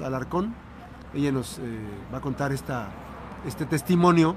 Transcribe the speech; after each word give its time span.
Alarcón. 0.00 0.54
Ella 1.14 1.32
nos 1.32 1.58
eh, 1.58 1.62
va 2.12 2.18
a 2.18 2.20
contar 2.20 2.52
esta, 2.52 2.88
este 3.46 3.64
testimonio 3.64 4.36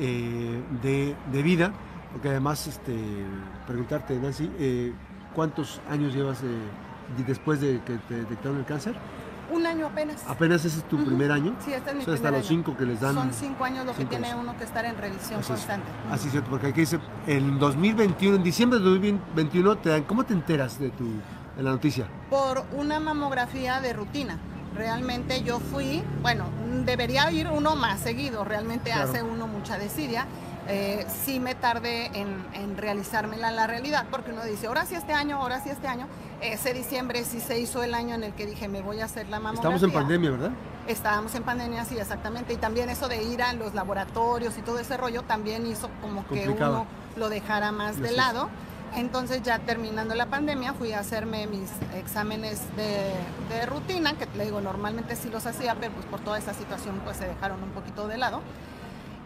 eh, 0.00 0.62
de, 0.82 1.16
de, 1.30 1.42
vida, 1.42 1.72
porque 2.12 2.28
además 2.28 2.66
este, 2.66 2.96
preguntarte, 3.66 4.18
Nancy, 4.18 4.50
eh, 4.58 4.92
¿cuántos 5.34 5.80
años 5.90 6.14
llevas 6.14 6.42
después 7.26 7.60
de 7.60 7.80
que 7.84 7.98
te 8.08 8.14
detectaron 8.14 8.58
el 8.58 8.64
cáncer? 8.64 8.96
Un 9.50 9.66
año 9.66 9.86
apenas. 9.86 10.22
¿Apenas 10.28 10.64
ese 10.64 10.78
es 10.78 10.88
tu 10.88 11.02
primer 11.02 11.32
año? 11.32 11.56
Sí, 11.64 11.72
este 11.72 11.90
es 11.90 11.96
mi 11.96 12.02
o 12.02 12.04
sea, 12.04 12.14
hasta 12.14 12.30
los 12.30 12.46
cinco 12.46 12.76
que 12.76 12.84
les 12.84 13.00
dan. 13.00 13.14
Son 13.14 13.32
cinco 13.32 13.64
años 13.64 13.86
lo 13.86 13.94
que 13.94 14.04
tiene 14.04 14.34
uno 14.34 14.56
que 14.56 14.64
estar 14.64 14.84
en 14.84 14.96
revisión 14.98 15.40
Así 15.40 15.48
constante. 15.48 15.86
Es. 16.06 16.12
Así 16.12 16.26
es 16.26 16.32
cierto, 16.32 16.50
porque 16.50 16.66
aquí 16.66 16.80
dice, 16.80 16.98
en 17.26 17.58
2021, 17.58 18.36
en 18.36 18.42
diciembre 18.42 18.78
de 18.78 18.84
2021, 18.84 19.78
te 19.78 19.88
dan, 19.88 20.02
¿cómo 20.02 20.24
te 20.24 20.34
enteras 20.34 20.78
de, 20.78 20.90
tu, 20.90 21.06
de 21.56 21.62
la 21.62 21.70
noticia? 21.70 22.06
Por 22.28 22.62
una 22.76 23.00
mamografía 23.00 23.80
de 23.80 23.94
rutina. 23.94 24.38
Realmente 24.78 25.42
yo 25.42 25.58
fui, 25.58 26.04
bueno, 26.22 26.44
debería 26.84 27.28
ir 27.32 27.48
uno 27.48 27.74
más 27.74 27.98
seguido, 27.98 28.44
realmente 28.44 28.90
claro. 28.92 29.10
hace 29.10 29.24
uno 29.24 29.48
mucha 29.48 29.76
desidia. 29.76 30.26
Eh, 30.68 31.04
sí 31.24 31.40
me 31.40 31.56
tardé 31.56 32.06
en, 32.16 32.46
en 32.52 32.76
realizármela 32.76 33.50
la 33.50 33.66
realidad, 33.66 34.06
porque 34.08 34.30
uno 34.30 34.44
dice, 34.44 34.68
ahora 34.68 34.86
sí 34.86 34.94
este 34.94 35.12
año, 35.12 35.42
ahora 35.42 35.60
sí 35.60 35.70
este 35.70 35.88
año. 35.88 36.06
Ese 36.40 36.72
diciembre 36.74 37.24
sí 37.24 37.40
se 37.40 37.58
hizo 37.58 37.82
el 37.82 37.92
año 37.92 38.14
en 38.14 38.22
el 38.22 38.34
que 38.34 38.46
dije, 38.46 38.68
me 38.68 38.80
voy 38.80 39.00
a 39.00 39.06
hacer 39.06 39.28
la 39.28 39.40
mamografía. 39.40 39.74
Estamos 39.74 39.82
en 39.82 39.92
pandemia, 40.00 40.30
¿verdad? 40.30 40.50
Estábamos 40.86 41.34
en 41.34 41.42
pandemia, 41.42 41.84
sí, 41.84 41.98
exactamente. 41.98 42.52
Y 42.52 42.56
también 42.58 42.88
eso 42.88 43.08
de 43.08 43.20
ir 43.24 43.42
a 43.42 43.54
los 43.54 43.74
laboratorios 43.74 44.56
y 44.58 44.62
todo 44.62 44.78
ese 44.78 44.96
rollo 44.96 45.22
también 45.22 45.66
hizo 45.66 45.90
como 46.00 46.22
Complicado. 46.22 46.54
que 46.54 46.62
uno 46.62 46.86
lo 47.16 47.28
dejara 47.28 47.72
más 47.72 47.98
de 48.00 48.12
lado. 48.12 48.48
Entonces 48.96 49.42
ya 49.42 49.58
terminando 49.58 50.14
la 50.14 50.26
pandemia 50.26 50.72
fui 50.72 50.92
a 50.92 51.00
hacerme 51.00 51.46
mis 51.46 51.70
exámenes 51.94 52.62
de, 52.76 53.12
de, 53.54 53.66
rutina, 53.66 54.14
que 54.14 54.26
le 54.36 54.46
digo, 54.46 54.60
normalmente 54.60 55.14
sí 55.16 55.28
los 55.30 55.46
hacía, 55.46 55.74
pero 55.74 55.92
pues 55.92 56.06
por 56.06 56.20
toda 56.20 56.38
esta 56.38 56.54
situación 56.54 57.00
pues 57.04 57.16
se 57.16 57.26
dejaron 57.26 57.62
un 57.62 57.70
poquito 57.70 58.08
de 58.08 58.16
lado. 58.16 58.42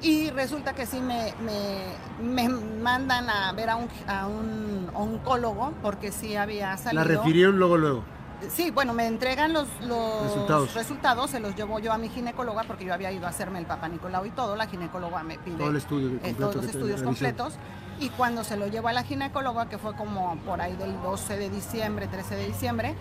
Y 0.03 0.31
resulta 0.31 0.75
que 0.75 0.85
sí 0.85 1.01
me, 1.01 1.33
me, 1.45 1.85
me 2.21 2.49
mandan 2.49 3.31
a 3.31 3.53
ver 3.53 3.71
a 3.71 3.77
un, 3.77 3.89
a 4.09 4.27
un, 4.27 4.91
oncólogo 4.95 5.73
porque 5.81 6.11
sí 6.11 6.35
había 6.35 6.77
salido. 6.77 7.05
La 7.05 7.09
refirieron 7.09 7.57
luego, 7.59 7.77
luego. 7.77 8.05
Sí, 8.51 8.73
bueno, 8.73 8.93
me 8.93 9.07
entregan 9.07 9.53
los, 9.53 9.69
los 9.87 10.25
resultados. 10.25 10.75
resultados. 10.75 11.31
se 11.31 11.39
los 11.39 11.55
llevo 11.55 11.79
yo 11.79 11.93
a 11.93 11.99
mi 11.99 12.09
ginecóloga 12.09 12.65
porque 12.65 12.85
yo 12.85 12.93
había 12.93 13.13
ido 13.13 13.27
a 13.27 13.31
hacerme 13.31 13.61
el 13.61 13.67
papá 13.67 13.89
Nicolau 13.89 14.27
y 14.27 14.31
todo, 14.31 14.57
la 14.57 14.67
ginecóloga 14.67 15.23
me 15.23 15.39
pide 15.39 15.57
todo 15.57 15.71
el 15.71 15.77
estudio 15.77 16.19
eh, 16.25 16.35
todos 16.37 16.57
los 16.57 16.65
estudios 16.65 17.03
completos 17.05 17.55
y 18.03 18.09
cuando 18.11 18.43
se 18.43 18.57
lo 18.57 18.67
llevo 18.67 18.89
a 18.89 18.93
la 18.93 19.05
ginecóloga, 19.05 19.69
que 19.69 19.79
fue 19.79 19.95
como 19.95 20.37
por 20.39 20.61
ahí 20.61 20.75
del 20.75 21.01
12 21.03 21.37
de 21.37 21.49
diciembre, 21.49 22.09
13 22.09 22.35
de 22.35 22.47
diciembre, 22.47 22.95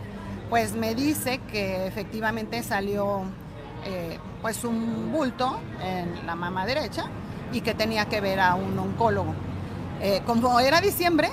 pues 0.49 0.73
me 0.73 0.93
dice 0.93 1.39
que 1.51 1.87
efectivamente 1.87 2.61
salió 2.61 3.23
eh, 3.85 4.19
pues 4.43 4.63
un 4.63 5.11
bulto 5.11 5.59
en 5.83 6.27
la 6.27 6.35
mama 6.35 6.67
derecha 6.67 7.05
y 7.51 7.61
que 7.61 7.73
tenía 7.73 8.05
que 8.05 8.21
ver 8.21 8.39
a 8.39 8.53
un 8.53 8.77
oncólogo. 8.77 9.33
Eh, 10.01 10.21
como 10.25 10.59
era 10.59 10.81
diciembre, 10.81 11.29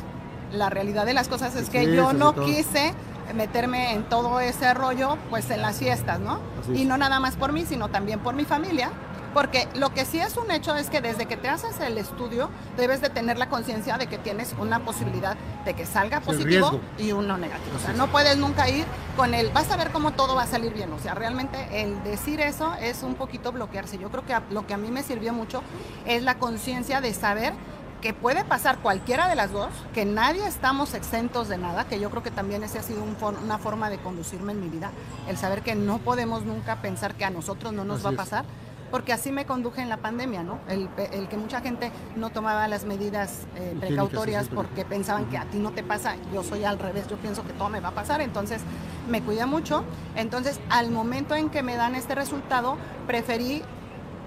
la 0.53 0.71
realidad 0.71 1.05
de 1.05 1.13
las 1.13 1.29
cosas 1.29 1.55
es 1.55 1.69
que 1.69 1.85
Sí, 1.85 1.95
yo 1.95 2.15
no 2.15 2.35
quise 2.35 2.95
meterme 3.35 3.93
en 3.93 4.05
todo 4.05 4.41
ese 4.41 4.73
rollo 4.73 5.19
pues 5.29 5.51
en 5.51 5.61
las 5.61 5.79
fiestas, 5.79 6.21
¿no? 6.21 6.41
Y 6.73 6.87
no 6.87 6.97
nada 6.97 7.21
más 7.21 7.37
por 7.37 7.53
mí, 7.53 7.67
sino 7.67 7.89
también 7.89 8.21
por 8.21 8.35
mi 8.35 8.47
familia, 8.47 8.91
porque 9.35 9.69
lo 9.75 9.93
que 9.93 10.05
sí 10.05 10.19
es 10.21 10.37
un 10.37 10.51
hecho 10.51 10.75
es 10.77 10.91
que 10.91 11.01
desde 11.01 11.27
que 11.27 11.37
te 11.37 11.49
haces 11.49 11.79
el 11.81 11.99
estudio 11.99 12.51
debes 12.77 13.01
de 13.01 13.11
tener 13.11 13.39
la 13.39 13.49
conciencia 13.49 13.99
de 13.99 14.07
que 14.07 14.19
tienes 14.19 14.55
una 14.59 14.81
posibilidad 14.81 15.37
de 15.65 15.75
que 15.75 15.85
salga 15.87 16.21
positivo 16.21 16.71
y 16.99 17.13
uno 17.13 17.37
negativo. 17.37 17.77
O 17.77 17.79
sea, 17.79 17.93
no 17.93 18.07
puedes 18.09 18.37
nunca 18.39 18.69
ir 18.69 18.85
con 19.17 19.35
el 19.35 19.51
vas 19.51 19.71
a 19.71 19.77
ver 19.77 19.91
cómo 19.91 20.13
todo 20.13 20.35
va 20.35 20.43
a 20.43 20.47
salir 20.47 20.73
bien. 20.73 20.93
O 20.93 20.99
sea, 20.99 21.15
realmente 21.15 21.83
el 21.83 22.03
decir 22.05 22.41
eso 22.41 22.73
es 22.81 23.03
un 23.03 23.15
poquito 23.15 23.53
bloquearse. 23.53 23.99
Yo 23.99 24.11
creo 24.11 24.25
que 24.25 24.37
lo 24.55 24.67
que 24.67 24.75
a 24.75 24.79
mí 24.79 24.91
me 24.91 25.03
sirvió 25.03 25.33
mucho 25.33 25.63
es 26.07 26.23
la 26.23 26.39
conciencia 26.39 27.01
de 27.01 27.13
saber 27.15 27.53
que 28.01 28.15
puede 28.15 28.45
pasar 28.45 28.79
cualquiera 28.79 29.29
de 29.29 29.35
las 29.35 29.51
dos, 29.51 29.71
que 29.93 30.05
nadie 30.05 30.47
estamos 30.47 30.95
exentos 30.95 31.49
de 31.49 31.59
nada, 31.59 31.85
que 31.85 31.99
yo 31.99 32.11
creo 32.11 32.23
que 32.23 32.31
también 32.31 32.63
ese 32.63 32.79
ha 32.79 32.83
sido 32.85 33.03
un 33.03 33.17
for- 33.17 33.37
una 33.43 33.59
forma 33.59 33.91
de 33.91 33.99
conducirme 33.99 34.53
en 34.53 34.61
mi 34.61 34.69
vida, 34.69 34.93
el 35.27 35.37
saber 35.37 35.63
que 35.63 35.75
no 35.75 35.99
podemos 35.99 36.45
nunca 36.45 36.77
pensar 36.77 37.15
que 37.17 37.25
a 37.25 37.31
nosotros 37.31 37.73
no 37.73 37.85
nos 37.85 37.97
Así 37.97 38.05
va 38.05 38.11
a 38.11 38.13
es. 38.25 38.45
Porque 38.91 39.13
así 39.13 39.33
me 39.33 39.47
conduje 39.47 39.83
en 39.83 39.89
la 39.89 39.99
pandemia, 39.99 40.43
¿no? 40.43 40.59
El, 40.69 40.89
el 41.13 41.29
que 41.29 41.37
mucha 41.37 41.61
gente 41.61 41.91
no 42.17 42.31
tomaba 42.31 42.69
las 42.69 42.85
medidas 42.85 43.47
eh, 43.57 43.77
precautorias 43.79 44.45
sí, 44.45 44.51
sí, 44.51 44.57
porque 44.57 44.85
pensaban 44.85 45.27
que 45.27 45.39
a 45.39 45.45
ti 45.45 45.59
no 45.59 45.73
te 45.73 45.83
pasa, 45.83 46.17
yo 46.33 46.43
soy 46.43 46.65
al 46.65 46.79
revés, 46.79 47.09
yo 47.09 47.17
pienso 47.17 47.45
que 47.45 47.53
todo 47.53 47.69
me 47.69 47.81
va 47.81 47.89
a 47.89 47.95
pasar, 47.95 48.21
entonces 48.21 48.63
me 49.09 49.23
cuidé 49.23 49.47
mucho, 49.47 49.85
entonces 50.17 50.61
al 50.71 50.91
momento 50.91 51.35
en 51.35 51.51
que 51.51 51.63
me 51.63 51.77
dan 51.77 51.95
este 51.95 52.15
resultado, 52.15 52.77
preferí 53.07 53.63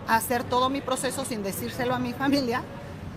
hacer 0.08 0.44
todo 0.44 0.70
mi 0.70 0.82
proceso 0.82 1.26
sin 1.26 1.44
decírselo 1.44 1.94
a 1.94 2.00
mi 2.00 2.14
familia 2.14 2.64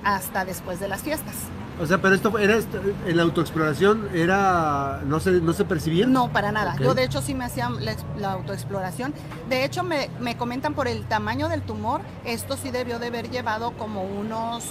hasta 0.05 0.45
después 0.45 0.81
de 0.81 0.89
las 0.89 1.03
fiestas. 1.03 1.35
O 1.81 1.87
sea, 1.87 2.01
pero 2.01 2.15
esto 2.15 2.39
era 2.39 2.55
esto- 2.57 2.81
en 3.05 3.17
la 3.17 3.25
autoexploración 3.25 4.09
era 4.15 5.01
no 5.07 5.19
se 5.19 5.33
no 5.33 5.53
se 5.53 5.65
percibía. 5.65 6.07
No, 6.07 6.29
para 6.33 6.53
nada. 6.53 6.77
Yo 6.79 6.95
de 6.95 7.03
hecho 7.03 7.21
sí 7.21 7.35
me 7.35 7.45
hacía 7.45 7.69
la, 7.71 7.97
la 8.17 8.33
autoexploración. 8.33 9.13
De 9.49 9.65
hecho 9.65 9.83
me, 9.83 10.09
me 10.21 10.37
comentan 10.37 10.75
por 10.75 10.87
el 10.87 11.05
tamaño 11.07 11.49
del 11.49 11.63
tumor, 11.63 12.01
esto 12.25 12.57
sí 12.57 12.71
debió 12.71 13.01
de 13.01 13.09
haber 13.09 13.29
llevado 13.29 13.73
como 13.73 14.05
unos 14.05 14.65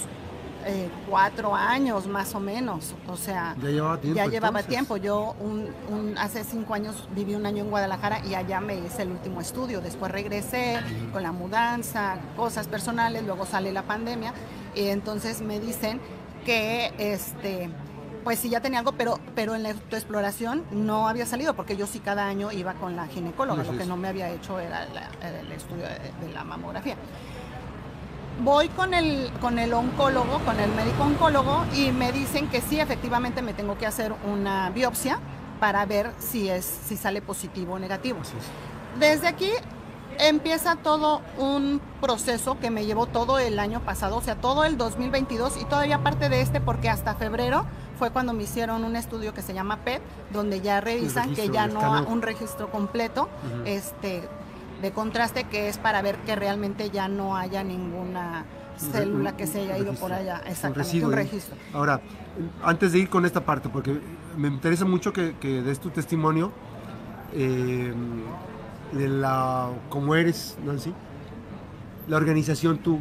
eh, 0.66 0.88
cuatro 1.10 1.54
años 1.54 2.06
más 2.06 2.34
o 2.34 2.40
menos. 2.40 2.94
O 3.06 3.18
sea, 3.18 3.54
Ya 3.62 3.68
llevaba 3.68 3.98
tiempo. 3.98 4.16
ya 4.16 4.26
llevaba 4.26 4.62
tiempo. 4.62 4.96
Yo 4.96 5.36
un, 5.40 5.68
un- 5.90 6.16
hace 6.16 6.42
cinco 6.42 6.72
años 6.72 7.06
viví 7.14 7.34
un 7.34 7.44
año 7.44 7.64
en 7.64 7.68
Guadalajara 7.70 8.24
y 8.24 8.34
allá 8.34 8.62
me 8.62 8.76
hice 8.78 9.02
el 9.02 9.10
último 9.10 9.42
estudio. 9.42 9.82
Después 9.82 10.10
regresé 10.10 10.80
con 11.12 11.22
la 11.22 11.32
mudanza, 11.32 12.16
cosas 12.34 12.66
personales, 12.66 13.24
luego 13.24 13.44
sale 13.44 13.72
la 13.72 13.82
pandemia 13.82 14.32
y 14.74 14.88
entonces 14.88 15.40
me 15.40 15.60
dicen 15.60 16.00
que 16.44 16.92
este 16.98 17.70
pues 18.24 18.38
sí 18.38 18.48
ya 18.48 18.60
tenía 18.60 18.78
algo, 18.78 18.92
pero, 18.92 19.18
pero 19.34 19.54
en 19.54 19.62
la 19.62 19.70
autoexploración 19.72 20.64
no 20.70 21.08
había 21.08 21.26
salido, 21.26 21.52
porque 21.54 21.76
yo 21.76 21.86
sí 21.86 21.98
cada 22.00 22.26
año 22.26 22.50
iba 22.52 22.72
con 22.72 22.96
la 22.96 23.06
ginecóloga, 23.06 23.60
Así 23.60 23.70
lo 23.72 23.76
que 23.76 23.82
es. 23.82 23.88
no 23.88 23.98
me 23.98 24.08
había 24.08 24.30
hecho 24.30 24.58
era, 24.58 24.86
la- 24.86 25.10
el 25.40 25.52
estudio 25.52 25.84
de, 25.84 26.26
de 26.26 26.32
la 26.32 26.42
mamografía. 26.42 26.96
Voy 28.42 28.68
con 28.70 28.94
el, 28.94 29.30
con 29.40 29.58
el 29.58 29.72
oncólogo, 29.74 30.38
con 30.40 30.58
el 30.58 30.70
médico 30.72 31.04
oncólogo, 31.04 31.64
y 31.76 31.92
me 31.92 32.12
dicen 32.12 32.48
que 32.48 32.62
sí, 32.62 32.80
efectivamente 32.80 33.42
me 33.42 33.52
tengo 33.52 33.76
que 33.78 33.86
hacer 33.86 34.12
una 34.26 34.70
biopsia 34.70 35.18
para 35.60 35.84
ver 35.86 36.10
si, 36.18 36.48
es, 36.48 36.64
si 36.64 36.96
sale 36.96 37.20
positivo 37.22 37.74
o 37.74 37.78
negativo. 37.78 38.20
Desde 38.98 39.28
aquí 39.28 39.50
empieza 40.18 40.76
todo 40.76 41.20
un 41.38 41.80
proceso 42.00 42.58
que 42.60 42.70
me 42.70 42.86
llevó 42.86 43.06
todo 43.06 43.38
el 43.38 43.58
año 43.58 43.80
pasado, 43.80 44.16
o 44.16 44.22
sea, 44.22 44.36
todo 44.36 44.64
el 44.64 44.76
2022 44.76 45.56
y 45.60 45.64
todavía 45.64 46.02
parte 46.02 46.28
de 46.28 46.40
este 46.40 46.60
porque 46.60 46.88
hasta 46.88 47.14
febrero 47.14 47.64
fue 47.98 48.10
cuando 48.10 48.32
me 48.32 48.42
hicieron 48.42 48.84
un 48.84 48.96
estudio 48.96 49.34
que 49.34 49.42
se 49.42 49.54
llama 49.54 49.78
PET, 49.84 50.02
donde 50.32 50.60
ya 50.60 50.80
revisan 50.80 51.34
que 51.34 51.48
ya 51.48 51.66
no 51.66 52.04
un 52.06 52.22
registro 52.22 52.70
completo 52.70 53.28
este 53.64 54.28
de 54.82 54.92
contraste 54.92 55.44
que 55.44 55.68
es 55.68 55.78
para 55.78 56.02
ver 56.02 56.16
que 56.18 56.34
realmente 56.36 56.90
ya 56.90 57.08
no 57.08 57.36
haya 57.36 57.62
ninguna 57.62 58.44
Un 58.82 58.92
célula 58.92 59.36
que 59.36 59.46
se 59.46 59.60
haya 59.60 59.78
ido 59.78 59.94
por 59.94 60.12
allá, 60.12 60.40
un 60.44 60.48
exactamente, 60.50 60.78
residuo 60.80 61.08
un 61.08 61.14
ahí. 61.14 61.24
registro. 61.24 61.56
Ahora, 61.72 62.00
antes 62.62 62.92
de 62.92 62.98
ir 62.98 63.08
con 63.08 63.24
esta 63.24 63.40
parte, 63.44 63.68
porque 63.68 63.98
me 64.36 64.48
interesa 64.48 64.84
mucho 64.84 65.12
que, 65.12 65.36
que 65.38 65.62
des 65.62 65.78
tu 65.78 65.90
testimonio 65.90 66.50
eh, 67.32 67.94
de 68.92 69.08
la 69.08 69.68
cómo 69.88 70.14
eres, 70.14 70.56
Nancy, 70.64 70.92
la 72.08 72.16
organización 72.16 72.78
tú. 72.78 73.00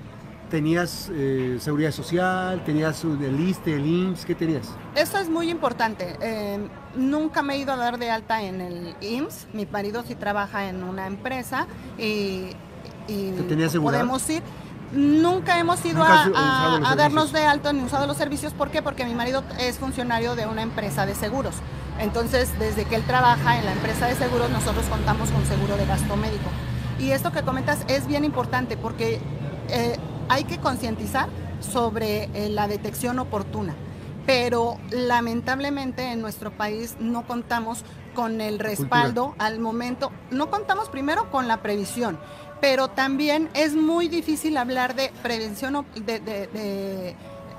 ¿Tenías 0.49 1.09
eh, 1.11 1.57
seguridad 1.59 1.91
social? 1.91 2.63
¿Tenías 2.63 3.03
el 3.03 3.39
ISTE, 3.39 3.75
el 3.75 3.87
IMSS? 3.87 4.23
¿Qué 4.23 4.35
tenías? 4.35 4.69
Eso 4.93 5.17
es 5.17 5.27
muy 5.27 5.49
importante. 5.49 6.15
Eh, 6.21 6.59
nunca 6.95 7.41
me 7.41 7.55
he 7.55 7.57
ido 7.57 7.73
a 7.73 7.75
dar 7.75 7.97
de 7.97 8.11
alta 8.11 8.43
en 8.43 8.61
el 8.61 8.95
IMSS. 9.01 9.47
Mi 9.53 9.65
marido 9.65 10.03
sí 10.07 10.13
trabaja 10.13 10.69
en 10.69 10.83
una 10.83 11.07
empresa 11.07 11.65
y, 11.97 12.49
y 13.07 13.31
podemos 13.81 14.29
ir. 14.29 14.43
Nunca 14.93 15.57
hemos 15.57 15.83
ido 15.85 16.03
Nunca 16.03 16.29
a, 16.35 16.95
darnos 16.95 17.33
de 17.33 17.43
alta 17.43 17.73
ni 17.73 17.81
usado 17.81 18.05
los 18.05 18.17
servicios. 18.17 18.53
¿Por 18.53 18.69
qué? 18.69 18.83
Porque 18.83 19.05
mi 19.05 19.15
marido 19.15 19.43
es 19.59 19.79
funcionario 19.79 20.35
de 20.35 20.45
una 20.45 20.61
empresa 20.61 21.07
de 21.07 21.15
seguros. 21.15 21.55
Entonces, 22.03 22.51
desde 22.59 22.85
que 22.85 22.95
él 22.95 23.03
trabaja 23.03 23.57
en 23.57 23.65
la 23.65 23.71
empresa 23.71 24.07
de 24.07 24.15
seguros, 24.15 24.49
nosotros 24.49 24.85
contamos 24.87 25.29
con 25.31 25.45
seguro 25.45 25.77
de 25.77 25.85
gasto 25.85 26.15
médico. 26.17 26.49
Y 26.99 27.11
esto 27.11 27.31
que 27.31 27.41
comentas 27.43 27.79
es 27.87 28.05
bien 28.07 28.23
importante 28.25 28.77
porque 28.77 29.19
eh, 29.69 29.97
hay 30.29 30.43
que 30.43 30.57
concientizar 30.59 31.27
sobre 31.59 32.25
eh, 32.33 32.49
la 32.49 32.67
detección 32.67 33.19
oportuna. 33.19 33.73
Pero 34.25 34.77
lamentablemente 34.91 36.11
en 36.11 36.21
nuestro 36.21 36.51
país 36.51 36.95
no 36.99 37.25
contamos 37.25 37.83
con 38.15 38.41
el 38.41 38.59
respaldo 38.59 39.35
al 39.39 39.59
momento, 39.59 40.11
no 40.29 40.49
contamos 40.51 40.87
primero 40.89 41.31
con 41.31 41.47
la 41.47 41.61
previsión, 41.61 42.19
pero 42.61 42.87
también 42.89 43.49
es 43.53 43.75
muy 43.75 44.07
difícil 44.07 44.55
hablar 44.57 44.93
de 44.95 45.11
prevención, 45.23 45.85
de, 45.95 46.19
de- 46.19 46.47
de 46.47 47.15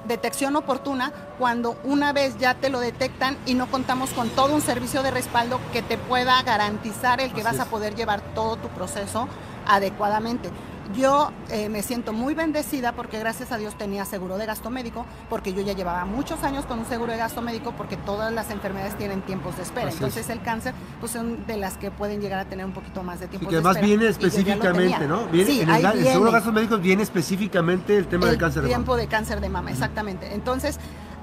detección 0.06 0.56
oportuna 0.56 1.12
cuando 1.38 1.76
una 1.84 2.12
vez 2.12 2.36
ya 2.38 2.54
te 2.54 2.70
lo 2.70 2.80
detectan 2.80 3.36
y 3.46 3.54
no 3.54 3.70
contamos 3.70 4.10
con 4.10 4.28
todo 4.30 4.54
un 4.54 4.60
servicio 4.60 5.02
de 5.02 5.10
respaldo 5.10 5.60
que 5.72 5.82
te 5.82 5.98
pueda 5.98 6.42
garantizar 6.42 7.20
el 7.20 7.32
que 7.32 7.40
Así 7.40 7.56
vas 7.58 7.66
a 7.66 7.70
poder 7.70 7.94
llevar 7.94 8.20
todo 8.34 8.56
tu 8.56 8.68
proceso 8.68 9.28
adecuadamente. 9.66 10.50
Yo 10.92 11.30
eh, 11.50 11.68
me 11.68 11.82
siento 11.82 12.12
muy 12.12 12.34
bendecida 12.34 12.92
porque 12.92 13.18
gracias 13.18 13.52
a 13.52 13.56
Dios 13.56 13.76
tenía 13.76 14.04
seguro 14.04 14.36
de 14.36 14.46
gasto 14.46 14.68
médico, 14.70 15.06
porque 15.30 15.54
yo 15.54 15.62
ya 15.62 15.72
llevaba 15.72 16.04
muchos 16.04 16.42
años 16.42 16.66
con 16.66 16.78
un 16.78 16.84
seguro 16.84 17.12
de 17.12 17.18
gasto 17.18 17.40
médico 17.40 17.72
porque 17.76 17.96
todas 17.96 18.32
las 18.32 18.50
enfermedades 18.50 18.96
tienen 18.96 19.22
tiempos 19.22 19.56
de 19.56 19.62
espera. 19.62 19.88
Así 19.88 19.96
es. 19.96 20.02
Entonces 20.02 20.28
el 20.28 20.42
cáncer 20.42 20.74
pues 21.00 21.12
son 21.12 21.46
de 21.46 21.56
las 21.56 21.78
que 21.78 21.90
pueden 21.90 22.20
llegar 22.20 22.40
a 22.40 22.44
tener 22.44 22.66
un 22.66 22.72
poquito 22.72 23.02
más 23.02 23.20
de 23.20 23.28
tiempo 23.28 23.48
que 23.48 23.54
de 23.54 23.58
además 23.60 23.76
espera. 23.76 23.86
viene 23.86 24.04
y 24.04 24.08
específicamente. 24.08 25.06
¿no? 25.06 25.26
Viene, 25.26 25.50
Sí, 25.50 25.60
en 25.60 25.70
el, 25.70 26.04
seguro 26.04 26.26
de 26.26 26.32
gastos 26.32 26.52
médicos 26.52 26.80
viene 26.80 27.02
específicamente 27.02 27.96
el 27.96 28.06
tema 28.06 28.26
del 28.26 28.34
el 28.34 28.40
cáncer 28.40 28.62
de 28.62 28.68
tiempo 28.68 28.92
mama. 28.92 29.02
de 29.02 29.08
cáncer 29.08 29.40
de 29.40 29.48
mama, 29.48 29.70
exactamente. 29.70 30.34
Entonces, 30.34 30.78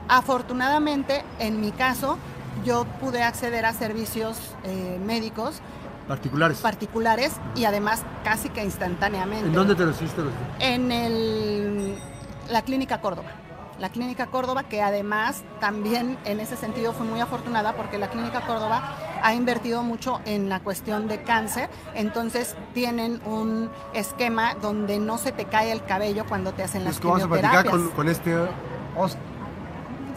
afortunadamente, 0.08 1.24
en 1.40 1.62
mi 1.62 1.72
caso, 1.72 2.18
yo 2.66 2.86
pude 3.00 3.24
acceder 3.24 3.66
a 3.66 3.74
servicios 3.74 4.38
eh, 4.64 5.00
médicos 5.06 5.62
Particulares. 6.12 6.58
particulares 6.58 7.32
y 7.56 7.64
además 7.66 8.04
casi 8.24 8.50
que 8.50 8.64
instantáneamente. 8.64 9.48
¿En 9.48 9.54
dónde 9.54 9.76
te 9.76 9.86
los 9.86 9.96
hiciste? 10.02 10.22
los- 10.24 10.34
En 10.60 10.92
el, 10.92 11.96
la 12.50 12.62
Clínica 12.64 13.00
Córdoba. 13.00 13.30
La 13.80 13.90
Clínica 13.90 14.28
Córdoba, 14.28 14.64
que 14.64 14.82
además 14.84 15.44
también 15.60 16.18
en 16.26 16.40
ese 16.42 16.56
sentido 16.58 16.92
fue 16.94 17.06
muy 17.08 17.20
afortunada 17.22 17.74
porque 17.76 17.98
la 17.98 18.10
Clínica 18.10 18.42
Córdoba 18.42 18.96
ha 19.24 19.34
invertido 19.34 19.82
mucho 19.84 20.20
en 20.26 20.50
la 20.50 20.60
cuestión 20.60 21.08
de 21.08 21.24
cáncer, 21.24 21.70
entonces 21.96 22.56
tienen 22.74 23.22
un 23.26 23.70
esquema 23.94 24.54
donde 24.62 25.00
no 25.00 25.18
se 25.18 25.32
te 25.32 25.46
cae 25.46 25.72
el 25.72 25.84
cabello 25.86 26.26
cuando 26.28 26.52
te 26.54 26.62
hacen 26.64 26.84
las 26.84 26.96
Es 26.96 27.00
que 27.00 27.08
vamos 27.08 27.24
a 27.24 27.28
platicar 27.28 27.64
quimioterapias. 27.64 27.88
con, 27.88 27.96
con 27.96 28.10
este 28.10 28.36
Os- 28.98 29.18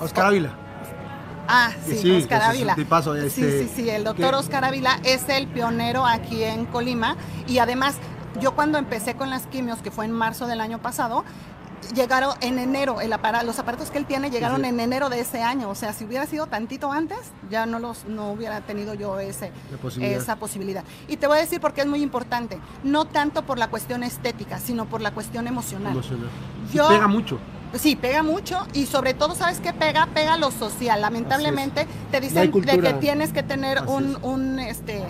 Oscar 0.01 0.27
Ávila. 0.27 0.51
Ah, 1.49 1.71
sí, 1.87 1.97
sí, 1.99 2.11
Oscar 2.11 2.43
es 2.43 2.49
Ávila. 2.49 2.75
Sí, 3.31 3.43
este, 3.45 3.69
sí, 3.69 3.73
sí, 3.83 3.91
el 3.91 4.05
doctor 4.05 4.31
que- 4.31 4.37
Oscar 4.37 4.65
Ávila 4.65 4.99
es 5.05 5.29
el 5.29 5.47
pionero 5.47 6.07
aquí 6.07 6.43
en 6.43 6.65
Colima 6.67 7.17
y 7.47 7.59
además 7.59 7.97
yo 8.41 8.55
cuando 8.55 8.79
empecé 8.79 9.15
con 9.15 9.31
las 9.31 9.47
quimios, 9.47 9.79
que 9.81 9.91
fue 9.91 10.05
en 10.07 10.13
marzo 10.13 10.47
del 10.47 10.61
año 10.61 10.79
pasado, 10.81 11.25
llegaron 11.95 12.33
en 12.41 12.59
enero, 12.59 13.01
el 13.03 13.13
apara- 13.13 13.43
los 13.43 13.59
aparatos 13.59 13.91
que 13.91 13.99
él 13.99 14.07
tiene 14.07 14.31
llegaron 14.31 14.63
sí. 14.63 14.69
en 14.69 14.81
enero 14.81 15.11
de 15.11 15.21
ese 15.21 15.43
año, 15.43 15.69
o 15.69 15.75
sea, 15.75 15.93
si 15.93 16.05
hubiera 16.07 16.27
sido 16.27 16.47
tantito 16.47 16.91
antes, 16.91 17.19
ya 17.51 17.67
no 17.67 17.79
los 17.79 18.07
no 18.07 18.31
hubiera 18.33 18.63
tenido 18.63 18.95
yo 18.95 19.21
ese 19.21 19.53
posibilidad. 19.83 20.21
esa 20.23 20.37
posibilidad. 20.37 20.85
Y 21.09 21.19
te 21.19 21.27
voy 21.27 21.37
a 21.39 21.41
decir 21.43 21.61
por 21.61 21.75
qué 21.75 21.83
es 21.83 21.87
muy 21.87 22.03
importante, 22.03 22.59
no 22.83 23.05
tanto 23.05 23.43
por 23.45 23.59
la 23.59 23.69
cuestión 23.69 24.03
estética, 24.03 24.59
sino 24.61 24.87
por 24.87 25.03
la 25.03 25.11
cuestión 25.13 25.47
emocional. 25.47 25.93
Emocional. 25.93 26.31
Yo- 26.73 26.89
pega 26.89 27.07
mucho. 27.07 27.39
Sí, 27.79 27.97
pega 27.97 28.23
mucho 28.23 28.67
y 28.73 28.87
sobre 28.87 29.15
todo, 29.15 29.35
¿sabes 29.35 29.61
qué 29.61 29.73
pega? 29.73 30.07
Pega 30.15 30.37
lo 30.37 30.51
social. 30.51 31.01
Lamentablemente 31.01 31.87
te 32.11 32.21
No 32.21 32.27
dicen 32.27 32.53
de 32.53 32.81
que 32.81 32.93
tienes 32.95 33.33
que 33.33 33.43
tener 33.43 33.79
Así 33.79 33.89
un, 33.91 34.11
es. 34.13 34.19
un, 34.23 34.59
este, 34.61 35.03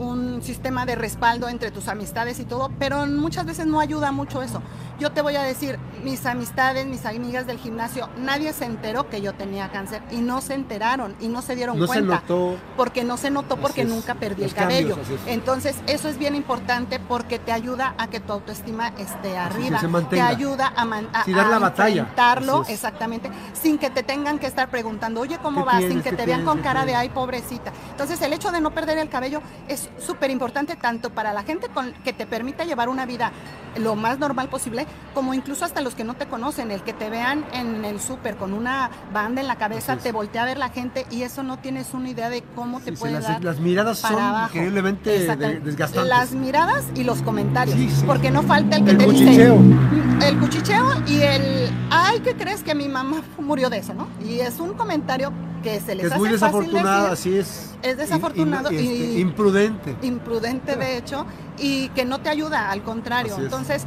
un 0.00 0.40
sistema 0.42 0.86
de 0.86 0.94
respaldo 0.94 1.48
entre 1.48 1.70
tus 1.70 1.86
amistades 1.88 2.40
y 2.40 2.44
todo, 2.44 2.70
pero 2.78 3.06
muchas 3.06 3.44
veces 3.44 3.66
no 3.66 3.80
ayuda 3.80 4.12
mucho 4.12 4.42
eso. 4.42 4.62
Yo 4.98 5.12
te 5.12 5.20
voy 5.22 5.36
a 5.36 5.42
decir, 5.42 5.78
mis 6.04 6.24
amistades, 6.26 6.86
mis 6.86 7.04
amigas 7.06 7.46
del 7.46 7.58
gimnasio, 7.58 8.08
nadie 8.18 8.52
se 8.52 8.64
enteró 8.64 9.08
que 9.08 9.20
yo 9.20 9.34
tenía 9.34 9.70
cáncer 9.70 10.02
y 10.10 10.16
no 10.18 10.40
se 10.40 10.54
enteraron 10.54 11.14
y 11.20 11.28
no 11.28 11.42
se 11.42 11.54
dieron 11.54 11.78
No 11.78 11.86
se 11.86 11.92
cuenta 11.92 12.14
notó. 12.16 12.56
porque 12.76 13.04
no 13.04 13.16
se 13.16 13.30
notó 13.30 13.56
porque 13.58 13.82
es. 13.82 13.88
nunca 13.88 14.14
perdí 14.14 14.44
el 14.44 14.54
cabello. 14.54 14.96
cambios, 14.96 15.06
así 15.06 15.14
es. 15.14 15.32
Entonces, 15.34 15.76
eso 15.86 16.08
es 16.08 16.16
bien 16.18 16.34
importante 16.34 16.98
porque 16.98 17.38
te 17.38 17.52
ayuda 17.52 17.94
a 17.98 18.08
que 18.08 18.20
tu 18.20 18.32
autoestima 18.32 18.88
esté 18.98 19.32
es, 19.32 19.36
arriba. 19.38 19.80
se 19.80 19.88
te 20.08 20.20
ayuda 20.20 20.72
a, 20.74 20.84
man- 20.86 21.08
a, 21.12 21.24
Sí, 21.24 21.32
dar 21.32 21.46
la 21.48 21.56
a 21.56 21.60
batalla. 21.60 22.00
enfrentarlo, 22.00 22.64
exactamente, 22.68 23.30
sin 23.52 23.78
que 23.78 23.90
te 23.90 24.02
tengan 24.02 24.38
que 24.38 24.46
estar 24.46 24.68
preguntando, 24.70 25.20
oye, 25.20 25.38
¿cómo 25.42 25.60
¿Qué 25.60 25.66
vas? 25.66 25.78
Sin 25.82 26.02
que 26.02 26.10
¿Qué 26.10 26.16
te 26.16 26.26
vean 26.26 26.44
con 26.44 26.58
¿Qué 26.58 26.64
cara 26.64 26.84
de, 26.86 26.94
ay, 26.94 27.10
pobrecita. 27.10 27.70
Entonces, 27.90 28.20
el 28.22 28.32
hecho 28.32 28.50
de 28.50 28.60
no 28.62 28.70
perder 28.70 28.96
el 28.98 29.08
cabello 29.10 29.42
es 29.68 29.89
súper 29.98 30.30
importante 30.30 30.76
tanto 30.76 31.10
para 31.10 31.32
la 31.32 31.42
gente 31.42 31.68
con, 31.68 31.92
que 32.04 32.12
te 32.12 32.26
permite 32.26 32.64
llevar 32.64 32.88
una 32.88 33.06
vida 33.06 33.32
lo 33.76 33.94
más 33.94 34.18
normal 34.18 34.48
posible, 34.48 34.86
como 35.14 35.32
incluso 35.34 35.64
hasta 35.64 35.80
los 35.80 35.94
que 35.94 36.02
no 36.02 36.14
te 36.14 36.26
conocen, 36.26 36.70
el 36.72 36.82
que 36.82 36.92
te 36.92 37.08
vean 37.08 37.44
en 37.52 37.84
el 37.84 38.00
súper 38.00 38.34
con 38.36 38.52
una 38.52 38.90
banda 39.12 39.40
en 39.40 39.46
la 39.46 39.56
cabeza, 39.56 39.96
te 39.96 40.10
voltea 40.10 40.42
a 40.42 40.46
ver 40.46 40.58
la 40.58 40.70
gente 40.70 41.06
y 41.10 41.22
eso 41.22 41.42
no 41.44 41.58
tienes 41.58 41.94
una 41.94 42.08
idea 42.08 42.30
de 42.30 42.42
cómo 42.56 42.80
te 42.80 42.90
Sí, 42.92 42.96
puede 42.96 43.12
las, 43.14 43.24
dar 43.28 43.44
las 43.44 43.60
miradas 43.60 44.00
para 44.00 44.14
son 44.14 44.22
abajo. 44.24 44.48
increíblemente 44.54 45.10
de- 45.10 45.16
Exactamente. 45.20 45.60
desgastantes. 45.66 46.08
Las 46.08 46.32
miradas 46.32 46.84
y 46.96 47.04
los 47.04 47.22
comentarios. 47.22 47.76
Sí, 47.76 47.90
sí. 47.90 48.02
Porque 48.06 48.30
no 48.32 48.42
falta 48.42 48.76
el 48.78 48.84
que 48.84 48.90
El 48.90 48.98
te 48.98 49.04
cuchicheo. 49.04 49.56
dice. 49.58 50.28
El 50.28 50.38
cuchicheo 50.38 50.86
y 51.06 51.20
el. 51.22 51.70
Ay, 51.90 52.20
¿qué 52.20 52.34
crees 52.34 52.62
que 52.64 52.74
mi 52.74 52.88
mamá 52.88 53.22
murió 53.38 53.70
de 53.70 53.78
eso, 53.78 53.94
no? 53.94 54.08
Y 54.24 54.40
es 54.40 54.58
un 54.58 54.74
comentario 54.74 55.32
que 55.62 55.80
se 55.80 55.94
les 55.94 56.06
es 56.06 56.12
hace 56.12 56.18
muy 56.18 56.28
fácil 56.30 56.40
desafortunado, 56.40 57.10
decir, 57.10 57.12
así 57.12 57.38
es. 57.38 57.74
Es 57.82 57.96
desafortunado 57.96 58.72
y, 58.72 58.76
este, 58.76 58.84
y- 58.94 59.20
imprudente. 59.20 59.96
imprudente 60.02 60.76
de 60.76 60.96
hecho, 60.96 61.26
y 61.58 61.88
que 61.90 62.04
no 62.04 62.20
te 62.20 62.28
ayuda, 62.28 62.70
al 62.70 62.82
contrario. 62.82 63.36
Entonces, 63.38 63.84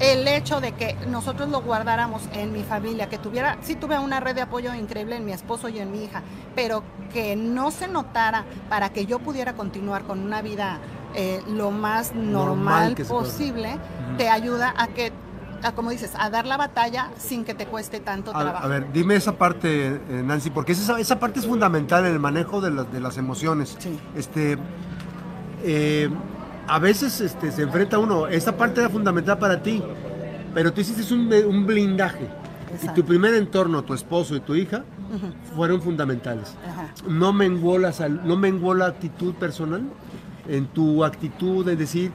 el 0.00 0.28
hecho 0.28 0.60
de 0.60 0.72
que 0.72 0.94
nosotros 1.08 1.48
lo 1.48 1.62
guardáramos 1.62 2.22
en 2.34 2.52
mi 2.52 2.62
familia, 2.62 3.08
que 3.08 3.18
tuviera, 3.18 3.56
sí 3.62 3.76
tuve 3.76 3.98
una 3.98 4.20
red 4.20 4.34
de 4.34 4.42
apoyo 4.42 4.74
increíble 4.74 5.16
en 5.16 5.24
mi 5.24 5.32
esposo 5.32 5.68
y 5.70 5.78
en 5.78 5.90
mi 5.90 6.04
hija, 6.04 6.22
pero 6.54 6.82
que 7.12 7.34
no 7.34 7.70
se 7.70 7.88
notara 7.88 8.44
para 8.68 8.90
que 8.90 9.06
yo 9.06 9.18
pudiera 9.20 9.54
continuar 9.54 10.02
con 10.04 10.20
una 10.20 10.42
vida 10.42 10.80
eh, 11.14 11.42
lo 11.48 11.70
más 11.70 12.14
normal, 12.14 12.94
Normal 12.94 13.06
posible, 13.08 13.78
te 14.18 14.28
ayuda 14.28 14.74
a 14.76 14.88
que, 14.88 15.12
a, 15.62 15.72
como 15.72 15.90
dices, 15.90 16.12
a 16.18 16.30
dar 16.30 16.46
la 16.46 16.56
batalla 16.56 17.10
sin 17.18 17.44
que 17.44 17.54
te 17.54 17.66
cueste 17.66 18.00
tanto 18.00 18.30
A, 18.36 18.40
trabajo. 18.40 18.64
a 18.64 18.68
ver, 18.68 18.92
dime 18.92 19.16
esa 19.16 19.32
parte, 19.36 19.86
eh, 20.08 20.22
Nancy, 20.24 20.50
porque 20.50 20.72
esa, 20.72 20.98
esa 21.00 21.18
parte 21.18 21.40
es 21.40 21.46
fundamental 21.46 22.04
en 22.06 22.12
el 22.12 22.18
manejo 22.20 22.60
de, 22.60 22.70
las- 22.70 22.92
de 22.92 23.00
las 23.00 23.16
emociones. 23.18 23.76
Sí. 23.78 23.98
Este, 24.14 24.58
eh, 25.62 26.08
a 26.68 26.78
veces 26.78 27.20
este, 27.20 27.52
se 27.52 27.62
enfrenta 27.62 27.98
uno, 27.98 28.26
esa 28.26 28.56
parte 28.56 28.80
era 28.80 28.88
fundamental 28.90 29.38
para 29.38 29.62
ti, 29.62 29.82
pero 30.54 30.72
tú 30.72 30.80
hiciste 30.80 31.12
un, 31.14 31.32
un 31.32 31.66
blindaje. 31.66 32.28
Y 32.68 32.74
Exacto. 32.74 33.00
tu 33.02 33.06
primer 33.06 33.34
entorno, 33.34 33.82
tu 33.84 33.94
esposo 33.94 34.34
y 34.36 34.40
tu 34.40 34.54
hija, 34.54 34.84
Ujú, 35.14 35.54
fueron 35.54 35.80
fundamentales. 35.80 36.54
ajá. 36.68 36.88
¿No 37.08 37.32
menguó 37.32 37.78
la, 37.78 37.92
sal- 37.92 38.20
no 38.24 38.36
menguó 38.36 38.74
la 38.74 38.86
actitud 38.86 39.34
personal? 39.34 39.82
En 40.48 40.66
tu 40.66 41.04
actitud 41.04 41.64
de 41.64 41.76
decir, 41.76 42.10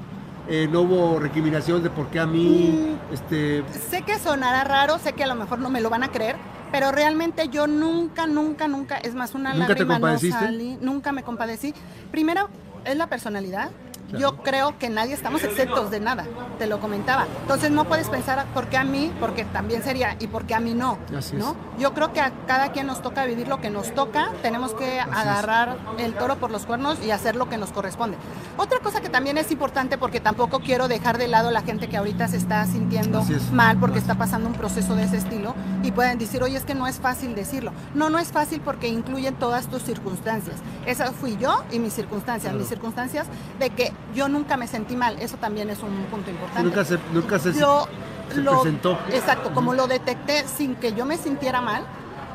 eh, 0.54 0.68
no 0.70 0.82
hubo 0.82 1.18
recriminación 1.20 1.82
de 1.82 1.90
por 1.90 2.08
qué 2.08 2.20
a 2.20 2.26
mí, 2.28 2.98
Mm. 3.10 3.14
este, 3.14 3.64
Sé 3.90 4.02
que 4.04 4.20
sonará 4.20 4.64
raro, 4.66 5.00
sé 5.00 5.14
que 5.14 5.24
a 5.24 5.28
lo 5.28 5.36
mejor 5.36 5.60
no 5.60 5.70
me 5.70 5.80
lo 5.82 5.90
van 5.90 6.04
a 6.04 6.10
creer, 6.12 6.36
pero 6.72 6.92
realmente 6.92 7.48
yo 7.50 7.68
nunca, 7.68 8.28
nunca, 8.28 8.68
nunca, 8.68 8.98
es 8.98 9.16
más, 9.16 9.34
una 9.34 9.54
¿Nunca 9.54 9.68
te 9.68 9.74
lágrima 9.86 9.94
no 9.96 10.00
compadeciste? 10.02 10.40
salí, 10.40 10.78
nunca 10.82 11.12
me 11.14 11.24
compadecí. 11.24 11.74
Primero, 12.12 12.50
es 12.84 12.98
la 12.98 13.08
personalidad. 13.08 13.70
Yo 14.18 14.38
creo 14.38 14.78
que 14.78 14.90
nadie 14.90 15.14
estamos 15.14 15.44
exentos 15.44 15.92
de 15.92 16.00
nada, 16.00 16.26
te 16.60 16.68
lo 16.68 16.80
comentaba. 16.80 17.26
Entonces 17.42 17.72
no 17.72 17.86
puedes 17.86 18.10
pensar 18.10 18.46
por 18.54 18.68
qué 18.68 18.78
a 18.78 18.84
mí, 18.84 19.12
porque 19.20 19.46
también 19.46 19.84
sería, 19.84 20.16
y 20.20 20.28
por 20.28 20.46
qué 20.46 20.56
a 20.56 20.60
mí 20.60 20.74
no. 20.74 20.98
Así 21.16 21.36
es. 21.36 21.42
¿no? 21.44 21.56
Yo 21.80 21.94
creo 21.94 22.14
que 22.14 22.22
a 22.22 22.32
cada 22.48 22.72
quien 22.72 22.88
nos 22.88 23.02
toca 23.02 23.26
vivir 23.26 23.48
lo 23.48 23.62
que 23.62 23.70
nos 23.70 23.94
toca, 23.94 24.30
tenemos 24.42 24.74
que 24.74 25.00
es. 25.00 25.06
agarrar 25.12 25.78
el 25.98 26.14
toro 26.14 26.38
por 26.38 26.52
los 26.52 26.66
cuernos 26.66 26.98
y 27.04 27.12
hacer 27.12 27.36
lo 27.36 27.50
que 27.50 27.58
nos 27.58 27.72
corresponde. 27.72 28.18
Otra 28.58 28.80
cosa 28.80 29.02
que 29.02 29.10
también 29.10 29.38
es 29.38 29.52
importante, 29.52 29.98
porque 29.98 30.20
tampoco 30.20 30.60
quiero 30.60 30.88
dejar 30.88 31.18
de 31.18 31.28
lado 31.28 31.52
la 31.52 31.62
gente 31.62 31.88
que 31.90 31.98
ahorita 31.98 32.28
se 32.28 32.38
está 32.38 32.66
sintiendo 32.66 33.20
Así 33.20 33.34
es. 33.34 33.52
mal 33.52 33.78
porque 33.78 33.98
Así 33.98 34.04
está 34.08 34.16
pasando 34.16 34.48
un 34.48 34.54
proceso 34.54 34.96
de 34.96 35.04
ese 35.04 35.18
estilo 35.18 35.54
y 35.84 35.92
pueden 35.92 36.18
decir, 36.18 36.44
oye, 36.44 36.58
es 36.58 36.66
que 36.66 36.76
no 36.76 36.88
es 36.88 37.00
fácil 37.00 37.36
decirlo. 37.36 37.72
No, 37.94 38.10
no 38.10 38.20
es 38.20 38.32
fácil 38.32 38.62
porque 38.62 38.88
incluyen 38.88 39.36
todas 39.36 39.68
tus 39.68 39.84
circunstancias. 39.84 40.58
Esa 40.86 41.12
fui 41.12 41.38
yo 41.38 41.64
y 41.72 41.80
mis 41.80 41.94
circunstancias. 41.94 42.52
Claro. 42.52 42.60
Mis 42.60 42.70
circunstancias 42.70 43.28
de 43.60 43.70
que 43.70 43.92
yo 44.16 44.28
nunca 44.28 44.58
me 44.58 44.68
sentí 44.68 44.96
mal. 44.96 45.18
Eso 45.20 45.38
también 45.38 45.70
es 45.70 45.82
un 45.82 46.06
punto 46.06 46.30
importante. 46.30 46.64
nunca 46.64 46.86
se, 46.86 46.98
nunca 47.14 47.40
se, 47.40 47.54
yo 47.54 47.88
se 48.34 48.42
lo, 48.42 48.62
presentó. 48.62 48.98
Exacto, 49.12 49.54
como 49.54 49.74
lo 49.74 49.88
detecté 49.88 50.46
sin 50.48 50.76
que 50.76 50.94
yo 50.94 51.06
me 51.06 51.18
sintiera 51.18 51.62
mal, 51.62 51.86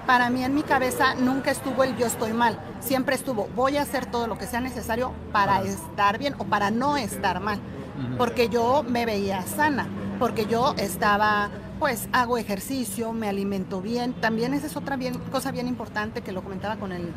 para 0.07 0.31
mí 0.31 0.45
en 0.45 0.55
mi 0.55 0.63
cabeza 0.63 1.15
nunca 1.17 1.51
estuvo 1.51 1.83
el 1.83 1.97
yo 1.97 2.07
estoy 2.07 2.33
mal. 2.33 2.59
Siempre 2.81 3.17
estuvo, 3.17 3.49
voy 3.57 3.77
a 3.77 3.83
hacer 3.83 4.07
todo 4.07 4.27
lo 4.27 4.39
que 4.39 4.47
sea 4.47 4.61
necesario 4.61 5.13
para 5.33 5.63
estar 5.63 6.19
bien 6.19 6.35
o 6.39 6.45
para 6.45 6.71
no 6.71 6.97
estar 6.97 7.41
mal. 7.41 7.59
Porque 8.19 8.49
yo 8.49 8.85
me 8.87 9.07
veía 9.07 9.43
sana, 9.43 9.87
porque 10.19 10.47
yo 10.47 10.75
estaba, 10.77 11.49
pues 11.79 12.09
hago 12.13 12.39
ejercicio, 12.39 13.13
me 13.13 13.29
alimento 13.29 13.81
bien. 13.81 14.13
También 14.15 14.55
esa 14.55 14.67
es 14.67 14.77
otra 14.77 14.97
bien, 14.97 15.15
cosa 15.31 15.51
bien 15.51 15.69
importante 15.69 16.23
que 16.23 16.33
lo 16.33 16.43
comentaba 16.43 16.77
con 16.77 16.93
el 16.93 17.11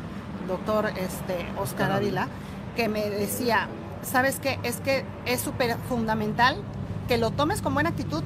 doctor 0.48 0.86
este, 0.96 1.46
Oscar 1.58 1.92
Ávila, 1.92 2.28
que 2.76 2.88
me 2.88 3.08
decía, 3.08 3.68
¿sabes 4.02 4.38
qué? 4.40 4.58
Es 4.62 4.76
que 4.80 5.04
es 5.26 5.40
súper 5.40 5.76
fundamental 5.88 6.56
que 7.08 7.18
lo 7.18 7.30
tomes 7.30 7.62
con 7.62 7.74
buena 7.74 7.90
actitud 7.90 8.22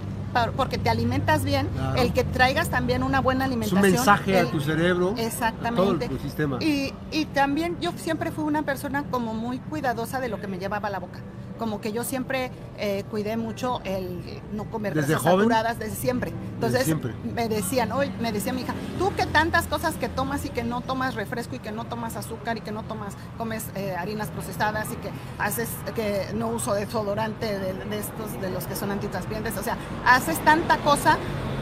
porque 0.57 0.79
te 0.79 0.91
alimentas 0.91 1.45
bien, 1.45 1.69
Claro. 1.69 2.03
el 2.03 2.13
que 2.13 2.25
traigas 2.25 2.69
también 2.69 3.05
una 3.05 3.21
buena 3.21 3.45
Es 3.45 3.49
un 3.49 3.53
alimentación. 3.53 3.93
mensaje 3.93 4.41
el- 4.41 4.49
a 4.49 4.51
tu 4.51 4.61
cerebro, 4.61 5.11
a 5.11 5.15
todo 5.15 5.25
Exactamente. 5.25 6.09
tu 6.09 6.19
sistema. 6.19 6.59
Y, 6.61 6.93
y 7.13 7.27
también 7.27 7.77
yo 7.81 7.93
siempre 7.97 8.33
fui 8.33 8.43
una 8.43 8.63
persona 8.65 9.05
como 9.13 9.33
muy 9.33 9.59
cuidadosa 9.59 10.19
de 10.19 10.29
lo 10.29 10.41
que 10.41 10.49
me 10.49 10.59
llevaba 10.59 10.89
a 10.89 10.91
la 10.91 10.99
boca. 10.99 11.21
Como 11.65 11.81
que 11.81 11.93
yo 11.93 12.05
siempre 12.05 12.51
eh, 12.77 13.05
cuidé 13.11 13.39
mucho 13.39 13.81
el 13.85 14.21
no 14.53 14.65
comer 14.65 14.93
¿Desde 14.93 15.15
grasas 15.15 15.23
joven? 15.23 15.39
saturadas 15.39 15.79
desde 15.79 15.97
siempre. 15.97 16.31
Entonces 16.53 16.85
siempre. 16.85 17.15
me 17.35 17.49
decían, 17.49 17.91
hoy 17.93 18.13
me 18.21 18.33
decía 18.33 18.53
mi 18.53 18.61
hija, 18.61 18.75
tú 18.99 19.11
que 19.17 19.25
tantas 19.25 19.67
cosas 19.67 19.95
que 19.95 20.11
tomas 20.11 20.45
y 20.45 20.51
que 20.51 20.63
no 20.63 20.83
tomas 20.83 21.15
refresco 21.15 21.57
y 21.57 21.61
que 21.61 21.73
no 21.73 21.87
tomas 21.87 22.17
azúcar 22.17 22.59
y 22.59 22.61
que 22.61 22.71
no 22.71 22.83
tomas, 22.83 23.15
comes 23.39 23.65
eh, 23.77 23.95
harinas 23.99 24.29
procesadas 24.29 24.89
y 24.93 24.97
que 24.97 25.09
haces, 25.39 25.71
que 25.95 26.27
no 26.35 26.49
uso 26.49 26.75
desodorante 26.75 27.59
de, 27.59 27.73
de 27.73 27.99
estos, 27.99 28.39
de 28.43 28.51
los 28.51 28.67
que 28.67 28.77
son 28.77 28.91
antitranspirantes, 28.91 29.57
o 29.57 29.63
sea, 29.63 29.79
haces 30.05 30.39
tanta 30.45 30.77
cosa 30.77 31.17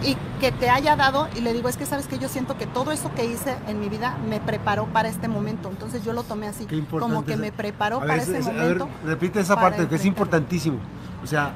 y 0.05 0.17
que 0.41 0.51
te 0.53 0.69
haya 0.71 0.97
dado 0.97 1.29
y 1.37 1.41
le 1.41 1.53
digo 1.53 1.69
es 1.69 1.77
que 1.77 1.87
sabes 1.87 2.07
que 2.07 2.19
yo 2.19 2.29
siento 2.29 2.59
que 2.59 2.67
todo 2.67 2.91
eso 2.93 3.13
que 3.15 3.25
hice 3.25 3.57
en 3.69 3.79
mi 3.81 3.89
vida 3.89 4.17
me 4.29 4.41
preparó 4.41 4.87
para 4.87 5.09
este 5.09 5.29
momento 5.29 5.69
entonces 5.71 6.05
yo 6.05 6.13
lo 6.13 6.23
tomé 6.25 6.49
así 6.49 6.67
Qué 6.67 6.83
como 6.85 7.25
que 7.25 7.37
me 7.37 7.53
preparó 7.53 8.01
ver, 8.01 8.09
para 8.09 8.23
es- 8.23 8.29
ese 8.29 8.39
es- 8.39 8.47
a 8.49 8.51
ver, 8.53 8.61
momento 8.79 8.89
repite 9.05 9.41
esa 9.41 9.55
parte 9.57 9.87
que 9.87 9.95
es 9.95 10.05
importantísimo. 10.05 10.79
O 11.23 11.27
sea, 11.27 11.53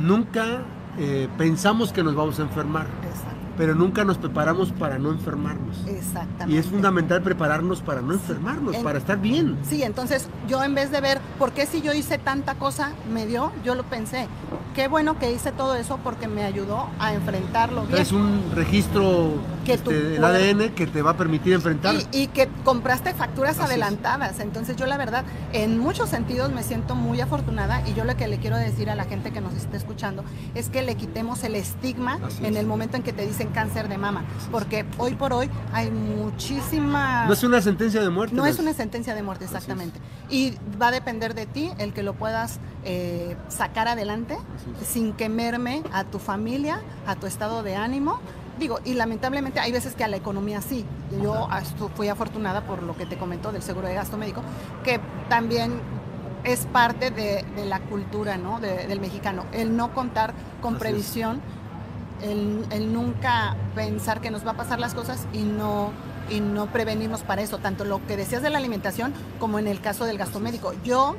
nunca 0.00 0.62
eh, 0.98 1.28
pensamos 1.36 1.92
que 1.92 2.02
nos 2.02 2.14
vamos 2.14 2.38
a 2.38 2.42
enfermar, 2.42 2.86
Exacto, 3.02 3.36
pero 3.58 3.74
nunca 3.74 4.02
nos 4.04 4.16
preparamos 4.16 4.72
para 4.72 4.98
no 4.98 5.10
enfermarnos. 5.10 5.84
exactamente 5.86 6.54
Y 6.54 6.56
es 6.56 6.66
fundamental 6.66 7.20
prepararnos 7.22 7.82
para 7.82 8.00
no 8.00 8.14
enfermarnos, 8.14 8.76
En- 8.76 8.82
para 8.82 8.98
estar 8.98 9.18
bien. 9.18 9.58
Sí, 9.68 9.82
entonces 9.82 10.28
yo 10.48 10.62
en 10.64 10.74
vez 10.74 10.90
de 10.90 11.00
ver 11.02 11.20
por 11.38 11.52
qué 11.52 11.66
si 11.66 11.82
yo 11.82 11.92
hice 11.92 12.16
tanta 12.18 12.54
cosa 12.54 12.92
me 13.12 13.26
dio, 13.26 13.52
yo 13.64 13.74
lo 13.74 13.82
pensé. 13.84 14.26
Qué 14.76 14.88
bueno 14.88 15.18
que 15.18 15.32
hice 15.32 15.52
todo 15.52 15.74
eso 15.74 15.98
porque 16.04 16.28
me 16.28 16.44
ayudó 16.44 16.86
a 16.98 17.14
enfrentarlo 17.14 17.86
bien. 17.86 17.98
Es 17.98 18.12
un 18.12 18.52
registro 18.54 19.32
Que 19.66 19.72
este, 19.74 20.18
cuerpo- 20.18 20.26
ADN 20.26 20.74
que 20.74 20.86
te 20.86 21.02
va 21.02 21.10
a 21.10 21.16
permitir 21.16 21.52
enfrentar. 21.52 21.94
Y, 22.12 22.22
y 22.22 22.26
que 22.28 22.48
compraste 22.64 23.12
facturas 23.14 23.52
Así 23.56 23.60
es. 23.62 23.66
adelantadas. 23.66 24.40
Entonces 24.40 24.76
yo 24.76 24.86
la 24.86 24.96
verdad, 24.96 25.24
en 25.52 25.78
muchos 25.78 26.08
sentidos 26.08 26.52
me 26.52 26.62
siento 26.62 26.94
muy 26.94 27.20
afortunada 27.20 27.82
y 27.88 27.94
yo 27.94 28.04
lo 28.04 28.16
que 28.16 28.28
le 28.28 28.38
quiero 28.38 28.56
decir 28.56 28.88
a 28.90 28.94
la 28.94 29.04
gente 29.04 29.32
que 29.32 29.40
nos 29.40 29.54
esté 29.54 29.76
escuchando 29.76 30.24
es 30.54 30.68
que 30.70 30.82
le 30.82 30.94
quitemos 30.94 31.42
el 31.44 31.54
estigma 31.56 32.18
Así 32.26 32.44
en 32.46 32.54
es. 32.54 32.60
el 32.60 32.66
momento 32.66 32.96
en 32.96 33.02
que 33.02 33.12
te 33.12 33.26
dicen 33.26 33.48
cáncer 33.48 33.88
de 33.88 33.98
mama. 33.98 34.24
Porque 34.50 34.84
hoy 34.98 35.14
por 35.14 35.32
hoy 35.32 35.50
hay 35.72 35.90
muchísima... 35.90 37.26
No 37.26 37.32
es 37.32 37.42
una 37.42 37.60
sentencia 37.60 38.00
de 38.00 38.08
muerte. 38.10 38.34
No 38.36 38.46
es 38.46 38.58
una 38.58 38.72
sentencia 38.72 39.14
de 39.14 39.22
muerte, 39.22 39.44
exactamente. 39.44 39.98
Y 40.30 40.54
va 40.80 40.88
a 40.88 40.90
depender 40.90 41.34
de 41.34 41.46
ti 41.46 41.70
el 41.78 41.92
que 41.92 42.02
lo 42.02 42.14
puedas 42.14 42.60
eh, 42.84 43.36
sacar 43.48 43.88
adelante 43.88 44.36
sin 44.84 45.12
que 45.12 45.28
merme 45.28 45.82
a 45.92 46.04
tu 46.04 46.18
familia, 46.18 46.80
a 47.06 47.16
tu 47.16 47.26
estado 47.26 47.62
de 47.62 47.76
ánimo. 47.76 48.20
Digo, 48.58 48.80
y 48.84 48.94
lamentablemente 48.94 49.60
hay 49.60 49.70
veces 49.72 49.94
que 49.94 50.04
a 50.04 50.08
la 50.08 50.16
economía 50.16 50.60
sí. 50.62 50.84
Yo 51.22 51.48
fui 51.94 52.08
afortunada 52.08 52.62
por 52.62 52.82
lo 52.82 52.96
que 52.96 53.06
te 53.06 53.16
comentó 53.18 53.52
del 53.52 53.62
seguro 53.62 53.86
de 53.88 53.94
gasto 53.94 54.16
médico, 54.16 54.42
que 54.82 55.00
también 55.28 55.80
es 56.44 56.66
parte 56.66 57.10
de, 57.10 57.44
de 57.56 57.64
la 57.66 57.80
cultura 57.80 58.36
¿no? 58.36 58.60
De- 58.60 58.86
del 58.86 59.00
mexicano. 59.00 59.44
El 59.52 59.76
no 59.76 59.92
contar 59.92 60.32
con 60.62 60.74
Así 60.74 60.80
previsión, 60.80 61.40
el, 62.22 62.64
el 62.70 62.92
nunca 62.92 63.56
pensar 63.74 64.20
que 64.20 64.30
nos 64.30 64.46
va 64.46 64.52
a 64.52 64.56
pasar 64.56 64.78
las 64.80 64.94
cosas 64.94 65.26
y 65.32 65.42
no 65.42 65.90
y 66.28 66.40
no 66.40 66.66
prevenirnos 66.66 67.22
para 67.22 67.42
eso, 67.42 67.58
tanto 67.58 67.84
lo 67.84 68.04
que 68.04 68.16
decías 68.16 68.42
de 68.42 68.50
la 68.50 68.58
alimentación 68.58 69.12
como 69.38 69.60
en 69.60 69.68
el 69.68 69.80
caso 69.80 70.06
del 70.06 70.18
gasto 70.18 70.40
médico. 70.40 70.72
Yo 70.82 71.14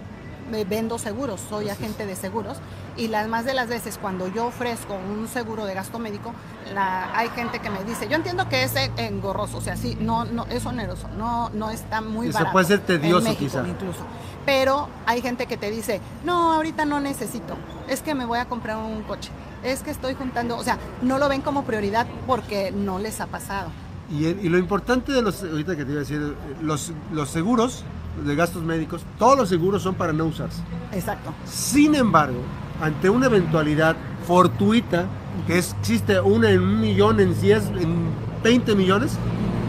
vendo 0.67 0.97
seguros, 0.97 1.41
soy 1.49 1.69
agente 1.69 2.05
de 2.05 2.15
seguros 2.15 2.57
y 2.95 3.09
las 3.09 3.27
más 3.27 3.45
de 3.45 3.53
las 3.53 3.67
veces 3.67 3.97
cuando 4.01 4.27
yo 4.27 4.47
ofrezco 4.47 4.95
un 4.95 5.27
seguro 5.27 5.65
de 5.65 5.73
gasto 5.73 5.99
médico, 5.99 6.33
la, 6.73 7.15
hay 7.17 7.29
gente 7.29 7.59
que 7.59 7.69
me 7.69 7.83
dice, 7.83 8.07
yo 8.07 8.15
entiendo 8.15 8.47
que 8.49 8.63
es 8.63 8.73
engorroso, 8.97 9.57
o 9.57 9.61
sea, 9.61 9.75
sí, 9.75 9.97
no, 9.99 10.25
no 10.25 10.45
es 10.47 10.65
oneroso, 10.65 11.07
no, 11.17 11.49
no 11.51 11.69
está 11.69 12.01
muy 12.01 12.27
Y 12.27 12.31
se 12.31 12.35
barato. 12.35 12.53
puede 12.53 12.65
ser 12.65 12.79
tedioso, 12.79 13.23
México 13.23 13.61
quizá. 13.61 13.67
incluso. 13.67 13.99
Pero 14.45 14.87
hay 15.05 15.21
gente 15.21 15.45
que 15.45 15.57
te 15.57 15.69
dice, 15.69 15.99
no, 16.23 16.53
ahorita 16.53 16.85
no 16.85 16.99
necesito, 16.99 17.55
es 17.87 18.01
que 18.01 18.15
me 18.15 18.25
voy 18.25 18.39
a 18.39 18.45
comprar 18.45 18.77
un 18.77 19.03
coche, 19.03 19.29
es 19.63 19.83
que 19.83 19.91
estoy 19.91 20.13
juntando, 20.15 20.57
o 20.57 20.63
sea, 20.63 20.77
no 21.01 21.19
lo 21.19 21.27
ven 21.29 21.41
como 21.41 21.63
prioridad 21.65 22.07
porque 22.25 22.71
no 22.71 22.99
les 22.99 23.19
ha 23.21 23.27
pasado. 23.27 23.69
Y, 24.09 24.25
y 24.25 24.47
lo 24.47 24.57
importante 24.57 25.11
de 25.11 25.21
los, 25.21 25.43
ahorita 25.43 25.75
que 25.75 25.83
te 25.83 25.91
iba 25.91 25.99
a 25.99 26.03
decir, 26.03 26.35
los, 26.61 26.93
los 27.11 27.29
seguros 27.29 27.83
de 28.25 28.35
gastos 28.35 28.63
médicos, 28.63 29.03
todos 29.19 29.37
los 29.37 29.49
seguros 29.49 29.81
son 29.83 29.95
para 29.95 30.13
no 30.13 30.25
usarse. 30.25 30.61
Exacto. 30.91 31.33
Sin 31.45 31.95
embargo, 31.95 32.39
ante 32.81 33.09
una 33.09 33.27
eventualidad 33.27 33.95
fortuita, 34.25 35.05
que 35.45 35.57
es- 35.59 35.75
existe 35.79 36.19
una 36.19 36.49
en 36.49 36.61
un 36.61 36.79
millón, 36.81 37.19
en 37.19 37.39
10, 37.39 37.63
en 37.79 38.09
20 38.43 38.75
millones, 38.75 39.13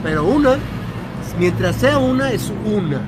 pero 0.03 0.25
una, 0.25 0.57
mientras 1.39 1.77
sea 1.77 1.99
una, 1.99 2.31
es 2.33 2.53
una, 2.65 3.01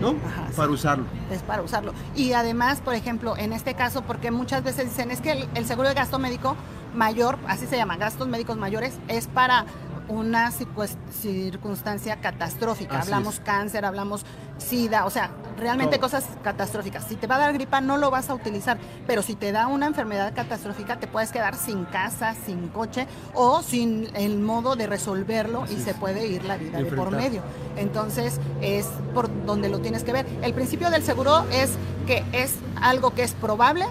¿no? 0.00 0.10
Ajá, 0.26 0.46
sí. 0.50 0.54
Para 0.56 0.70
usarlo. 0.70 1.04
es 1.30 1.42
para 1.42 1.62
usarlo. 1.62 1.92
Y 2.16 2.32
además, 2.32 2.80
por 2.80 2.94
ejemplo, 2.94 3.36
en 3.36 3.52
este 3.52 3.74
caso, 3.74 4.02
porque 4.02 4.30
muchas 4.30 4.62
veces 4.64 4.86
dicen, 4.86 5.10
es 5.10 5.20
que 5.20 5.32
el, 5.32 5.48
el 5.54 5.66
seguro 5.66 5.88
de 5.88 5.94
gasto 5.94 6.18
médico 6.18 6.56
mayor, 6.94 7.36
así 7.46 7.66
se 7.66 7.76
llama, 7.76 7.96
gastos 7.96 8.28
médicos 8.28 8.56
mayores, 8.56 8.98
es 9.08 9.26
para 9.28 9.64
una 10.08 10.50
circunstancia 10.50 12.16
catastrófica. 12.20 12.98
Así 12.98 13.08
hablamos 13.12 13.34
es. 13.34 13.40
cáncer, 13.40 13.84
hablamos 13.84 14.24
sida, 14.58 15.04
o 15.06 15.10
sea, 15.10 15.30
realmente 15.58 15.98
cosas 16.00 16.26
catastróficas. 16.42 17.04
Si 17.04 17.16
te 17.16 17.26
va 17.26 17.36
a 17.36 17.38
dar 17.38 17.52
gripa, 17.52 17.80
no 17.80 17.96
lo 17.96 18.10
vas 18.10 18.28
a 18.30 18.34
utilizar, 18.34 18.78
pero 19.06 19.22
si 19.22 19.34
te 19.34 19.52
da 19.52 19.66
una 19.66 19.86
enfermedad 19.86 20.32
catastrófica, 20.34 20.98
te 20.98 21.06
puedes 21.06 21.30
quedar 21.30 21.54
sin 21.54 21.84
casa, 21.84 22.34
sin 22.34 22.68
coche 22.68 23.06
o 23.34 23.62
sin 23.62 24.08
el 24.16 24.38
modo 24.38 24.74
de 24.76 24.86
resolverlo 24.86 25.62
Así 25.62 25.74
y 25.74 25.76
es. 25.78 25.84
se 25.84 25.94
puede 25.94 26.26
ir 26.26 26.44
la 26.44 26.56
vida 26.56 26.78
de 26.78 26.84
por 26.92 27.10
medio. 27.12 27.42
Entonces, 27.76 28.40
es 28.60 28.86
por 29.14 29.28
donde 29.46 29.68
lo 29.68 29.78
tienes 29.80 30.02
que 30.04 30.12
ver. 30.12 30.26
El 30.42 30.54
principio 30.54 30.90
del 30.90 31.02
seguro 31.04 31.44
es 31.52 31.70
que 32.06 32.24
es 32.32 32.56
algo 32.80 33.10
que 33.12 33.22
es 33.22 33.32
probable, 33.34 33.84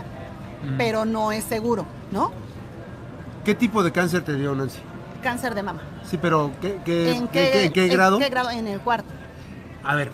Mm. 0.64 0.76
pero 0.78 1.06
no 1.06 1.32
es 1.32 1.44
seguro, 1.44 1.86
¿no? 2.12 2.32
¿Qué 3.46 3.54
tipo 3.54 3.84
de 3.84 3.92
cáncer 3.92 4.24
te 4.26 4.34
dio, 4.34 4.56
Nancy? 4.56 4.80
Cáncer 5.22 5.54
de 5.54 5.62
mama. 5.62 5.82
Sí, 6.10 6.18
pero 6.18 6.52
¿qué, 6.62 6.80
qué- 6.86 7.16
¿En 7.16 7.28
qué- 7.28 7.50
qué- 7.54 7.72
qué 7.74 7.88
grado? 7.88 8.20
¿En 8.22 8.30
grado? 8.32 8.50
En 8.50 8.68
el 8.68 8.80
cuarto. 8.80 9.10
A 9.84 9.96
ver, 9.96 10.12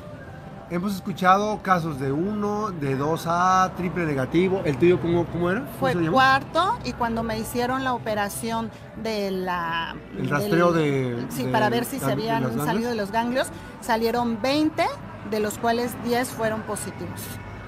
hemos 0.70 0.96
escuchado 0.96 1.62
casos 1.62 2.00
de 2.00 2.12
1, 2.12 2.72
de 2.72 2.96
2A, 2.98 3.72
triple 3.78 4.06
negativo. 4.06 4.62
¿El 4.66 4.78
tuyo 4.78 5.00
cómo, 5.00 5.26
cómo 5.26 5.52
era? 5.52 5.62
¿Cómo 5.62 5.78
Fue 5.80 5.94
cuarto 6.10 6.78
y 6.84 6.94
cuando 6.94 7.22
me 7.24 7.38
hicieron 7.40 7.84
la 7.84 7.94
operación 7.94 8.72
de 9.04 9.32
la... 9.32 9.96
El 10.18 10.30
rastreo 10.30 10.72
de- 10.74 11.26
Sí, 11.30 11.44
de 11.44 11.52
para 11.52 11.70
ver 11.70 11.86
si 11.86 12.00
se 12.00 12.12
habían 12.12 12.44
salido 12.66 12.90
de 12.90 12.96
los 12.96 13.12
ganglios, 13.12 13.48
salieron 13.82 14.42
20, 14.42 14.84
de 15.30 15.40
los 15.40 15.58
cuales 15.60 15.96
10 16.04 16.30
fueron 16.30 16.62
positivos. 16.62 17.22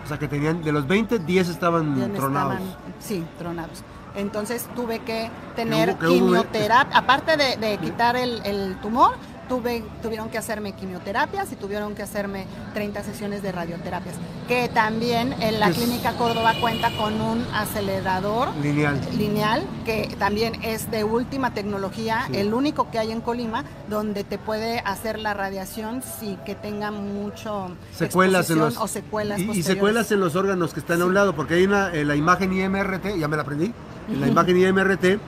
O 0.04 0.08
sea, 0.08 0.18
que 0.20 0.28
tenían, 0.28 0.64
de 0.64 0.72
los 0.72 0.88
20, 0.88 1.20
10 1.20 1.50
estaban 1.50 1.96
tronados. 2.14 2.54
estaban, 2.56 2.76
sí, 3.00 3.26
tronados. 3.40 3.84
Entonces 4.16 4.66
tuve 4.76 5.00
que 5.00 5.30
tener 5.56 5.90
hubo- 5.92 6.00
que 6.00 6.08
hubo- 6.08 6.14
quimioterapia, 6.16 6.98
aparte 6.98 7.38
de, 7.38 7.58
de 7.58 7.78
quitar 7.78 8.16
el, 8.16 8.42
el 8.46 8.76
tumor, 8.82 9.14
tuve, 9.48 9.84
tuvieron 10.02 10.30
que 10.30 10.40
hacerme 10.40 10.72
quimioterapias 10.74 11.52
y 11.52 11.56
tuvieron 11.56 11.94
que 11.94 12.02
hacerme 12.02 12.48
30 12.74 13.04
sesiones 13.04 13.44
de 13.44 13.52
radioterapias. 13.52 14.16
Que 14.48 14.70
también 14.70 15.36
en 15.40 15.60
la 15.60 15.70
Es- 15.70 15.78
Clínica 15.78 16.14
Córdoba 16.14 16.54
cuenta 16.60 16.90
con 16.98 17.22
un 17.22 17.46
acelerador 17.54 18.50
Lineal. 18.62 19.00
lineal 19.16 19.64
que 19.86 20.16
también 20.18 20.54
es 20.64 20.90
de 20.90 21.04
última 21.04 21.54
tecnología, 21.54 22.24
Sí. 22.32 22.38
el 22.38 22.56
único 22.56 22.90
que 22.90 22.98
hay 22.98 23.12
en 23.12 23.22
Colima, 23.22 23.64
donde 23.88 24.24
te 24.24 24.40
puede 24.40 24.80
hacer 24.80 25.20
la 25.20 25.36
radiación 25.36 26.02
sin 26.02 26.38
que 26.38 26.56
tenga 26.56 26.90
mucho 26.90 27.70
Secuelas 27.96 28.50
en 28.50 28.58
los, 28.60 28.78
o 28.78 28.88
secuelas 28.88 29.40
y- 29.40 29.52
y, 29.52 29.62
secuelas 29.62 30.12
en 30.12 30.22
los 30.22 30.36
órganos 30.36 30.74
que 30.74 30.80
están 30.80 31.04
a 31.04 31.06
un 31.06 31.14
lado, 31.14 31.36
porque 31.36 31.54
hay 31.54 31.66
una, 31.66 31.94
en 31.94 32.08
la 32.08 32.16
imagen 32.16 32.52
IMRT, 32.52 33.20
ya 33.20 33.28
me 33.28 33.36
la 33.36 33.44
aprendí, 33.44 33.72
en 34.12 34.22
la 34.22 34.28
imagen 34.28 34.58
IMRT, 34.58 35.20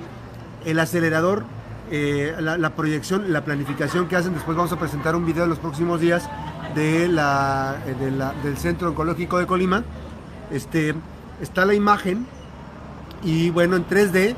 el 0.66 0.80
acelerador, 0.80 1.44
eh, 1.92 2.36
la, 2.40 2.58
la 2.58 2.72
proyección, 2.72 3.32
la 3.32 3.44
planificación 3.46 4.08
que 4.08 4.16
hacen, 4.16 4.34
después 4.34 4.58
vamos 4.58 4.72
a 4.74 4.80
presentar 4.80 5.16
un 5.16 5.26
video 5.26 5.44
en 5.46 5.50
los 5.50 5.60
próximos 5.60 6.02
días 6.02 6.30
de 6.76 7.08
la, 7.08 7.78
eh, 7.88 7.96
de 8.04 8.12
la- 8.12 8.34
del 8.44 8.58
Centro 8.58 8.90
Oncológico 8.90 9.38
de 9.40 9.46
Colima, 9.48 9.84
este, 10.52 10.94
está 11.42 11.66
la 11.66 11.74
imagen 11.74 12.26
y 13.24 13.50
bueno, 13.50 13.76
en 13.76 13.86
3D 13.88 14.36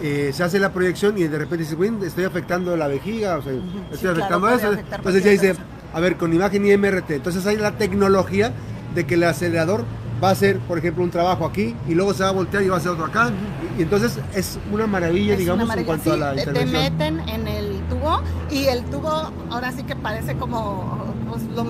eh, 0.00 0.30
se 0.32 0.44
hace 0.44 0.58
la 0.60 0.72
proyección 0.72 1.18
y 1.18 1.24
de 1.24 1.38
repente 1.38 1.64
dice, 1.64 1.74
"Güey, 1.74 1.90
estoy 2.04 2.24
afectando 2.24 2.76
la 2.76 2.86
vejiga, 2.86 3.36
o 3.36 3.42
sea, 3.42 3.52
Sí, 3.52 3.58
estoy 3.92 3.98
claro, 3.98 4.16
afectando 4.16 4.46
puede 4.46 4.56
eso. 4.56 4.72
Entonces 4.94 5.24
ya 5.24 5.30
dice, 5.30 5.54
a 5.92 6.00
ver, 6.00 6.16
con 6.16 6.32
imagen 6.32 6.64
IMRT. 6.66 7.10
Entonces 7.16 7.44
hay 7.46 7.56
la 7.56 7.72
tecnología 7.72 8.52
de 8.94 9.06
que 9.06 9.14
el 9.14 9.24
acelerador 9.24 9.84
va 10.22 10.28
a 10.30 10.32
hacer, 10.32 10.58
por 10.60 10.78
ejemplo, 10.78 11.04
un 11.04 11.10
trabajo 11.10 11.44
aquí 11.46 11.74
y 11.88 11.94
luego 11.94 12.12
se 12.14 12.22
va 12.22 12.30
a 12.30 12.32
voltear 12.32 12.62
y 12.62 12.68
va 12.68 12.76
a 12.76 12.78
hacer 12.78 12.90
otro 12.92 13.04
acá. 13.06 13.30
Y, 13.76 13.80
y 13.80 13.82
entonces 13.82 14.18
es 14.34 14.58
una 14.72 14.86
maravilla, 14.86 15.34
Es 15.34 15.38
digamos, 15.40 15.64
una 15.64 15.74
en 15.74 15.84
cuanto 15.84 16.12
a 16.12 16.16
la 16.16 16.30
te- 16.34 16.42
te, 16.44 16.50
intervención. 16.50 16.82
meten 17.16 17.28
en 17.28 17.48
el 17.48 17.80
tubo 17.88 18.20
y 18.50 18.64
el 18.64 18.84
tubo 18.86 19.30
ahora 19.50 19.72
sí 19.72 19.82
que 19.84 19.94
parece 19.96 20.36
como, 20.36 21.14
pues, 21.28 21.42
lo 21.54 21.64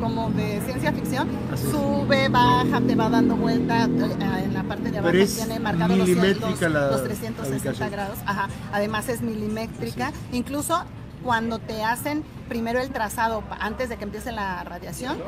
como 0.00 0.30
de 0.30 0.60
ciencia 0.64 0.92
ficción. 0.92 1.28
Así 1.52 1.64
es. 1.66 1.72
Sube, 1.72 2.28
baja, 2.28 2.80
te 2.86 2.94
va 2.94 3.08
dando 3.08 3.36
vuelta 3.36 3.84
eh, 3.84 4.44
en 4.44 4.54
la 4.54 4.62
parte 4.64 4.90
de 4.90 4.98
abajo 4.98 5.12
tiene 5.16 5.58
marcado 5.60 5.96
los, 5.96 6.08
los- 6.08 6.16
los 6.60 6.60
la 6.72 7.02
360 7.02 7.48
ubicación. 7.48 7.90
grados. 7.90 8.18
Ajá. 8.26 8.48
Además 8.72 9.08
es 9.08 9.22
milimétrica. 9.22 10.12
Incluso 10.32 10.82
cuando 11.26 11.58
te 11.58 11.82
hacen 11.82 12.24
primero 12.48 12.80
el 12.80 12.90
trazado 12.90 13.42
antes 13.58 13.88
de 13.88 13.96
que 13.96 14.04
empiece 14.04 14.30
la 14.30 14.62
radiación, 14.62 15.18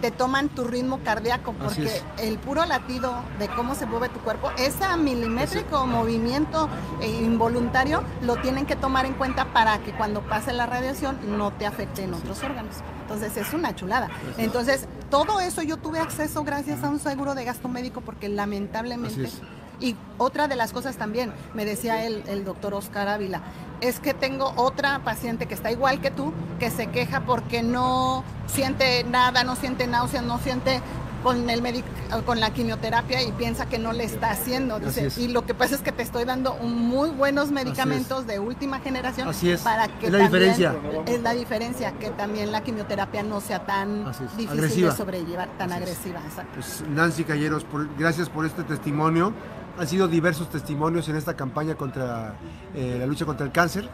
te 0.00 0.10
toman 0.10 0.48
tu 0.48 0.64
ritmo 0.64 0.98
cardíaco 1.04 1.52
porque 1.52 2.02
el 2.18 2.36
puro 2.38 2.66
latido 2.66 3.14
de 3.38 3.46
cómo 3.46 3.76
se 3.76 3.86
mueve 3.86 4.08
tu 4.08 4.18
cuerpo, 4.18 4.50
ese 4.58 4.84
milimétrico 4.96 5.86
movimiento 5.86 6.68
eh, 7.00 7.08
involuntario 7.08 8.02
lo 8.22 8.36
tienen 8.38 8.66
que 8.66 8.74
tomar 8.74 9.06
en 9.06 9.14
cuenta 9.14 9.44
para 9.52 9.78
que 9.78 9.92
cuando 9.92 10.20
pase 10.22 10.52
la 10.52 10.66
radiación 10.66 11.16
no 11.38 11.52
te 11.52 11.64
afecte 11.64 12.02
en 12.02 12.14
otros 12.14 12.42
órganos. 12.42 12.74
Entonces 13.02 13.36
es 13.36 13.54
una 13.54 13.76
chulada. 13.76 14.08
Entonces 14.36 14.88
todo 15.10 15.38
eso 15.38 15.62
yo 15.62 15.76
tuve 15.76 16.00
acceso 16.00 16.42
gracias 16.42 16.82
a 16.82 16.88
un 16.88 16.98
seguro 16.98 17.36
de 17.36 17.44
gasto 17.44 17.68
médico 17.68 18.00
porque 18.00 18.28
lamentablemente... 18.28 19.30
Y 19.78 19.94
otra 20.16 20.48
de 20.48 20.56
las 20.56 20.72
cosas 20.72 20.96
también, 20.96 21.34
me 21.52 21.66
decía 21.66 22.06
el, 22.06 22.22
el 22.28 22.46
doctor 22.46 22.72
Oscar 22.72 23.08
Ávila, 23.08 23.42
es 23.80 24.00
que 24.00 24.14
tengo 24.14 24.52
otra 24.56 25.00
paciente 25.00 25.46
que 25.46 25.54
está 25.54 25.70
igual 25.70 26.00
que 26.00 26.10
tú, 26.10 26.32
que 26.58 26.70
se 26.70 26.88
queja 26.88 27.22
porque 27.22 27.62
no 27.62 28.24
siente 28.46 29.04
nada, 29.04 29.44
no 29.44 29.56
siente 29.56 29.86
náuseas, 29.86 30.24
no 30.24 30.38
siente 30.38 30.80
con 31.22 31.50
el 31.50 31.82
con 32.24 32.38
la 32.38 32.50
quimioterapia 32.50 33.20
y 33.22 33.32
piensa 33.32 33.66
que 33.66 33.78
no 33.78 33.92
le 33.92 34.04
está 34.04 34.30
haciendo. 34.30 34.78
Dice, 34.78 35.10
y 35.20 35.26
lo 35.26 35.44
que 35.44 35.54
pasa 35.54 35.74
es 35.74 35.80
que 35.80 35.90
te 35.90 36.02
estoy 36.02 36.24
dando 36.24 36.54
muy 36.54 37.10
buenos 37.10 37.50
medicamentos 37.50 38.28
de 38.28 38.38
última 38.38 38.78
generación 38.78 39.28
Así 39.28 39.50
es. 39.50 39.62
para 39.62 39.88
que 39.88 40.06
es 40.06 40.12
la 40.12 40.18
diferencia. 40.18 40.76
Es 41.06 41.22
la 41.22 41.32
diferencia, 41.32 41.92
que 41.98 42.10
también 42.10 42.52
la 42.52 42.62
quimioterapia 42.62 43.24
no 43.24 43.40
sea 43.40 43.66
tan 43.66 44.04
difícil 44.36 44.84
de 44.84 44.92
sobrellevar, 44.92 45.48
tan 45.58 45.72
agresiva. 45.72 46.20
Pues, 46.54 46.84
Nancy 46.88 47.24
Calleros, 47.24 47.66
gracias 47.98 48.28
por 48.28 48.46
este 48.46 48.62
testimonio. 48.62 49.32
Han 49.78 49.86
sido 49.86 50.08
diversos 50.08 50.48
testimonios 50.48 51.08
en 51.08 51.16
esta 51.16 51.34
campaña 51.34 51.74
contra 51.74 52.34
eh, 52.74 52.96
la 52.98 53.06
lucha 53.06 53.26
contra 53.26 53.44
el 53.44 53.52
cáncer, 53.52 53.88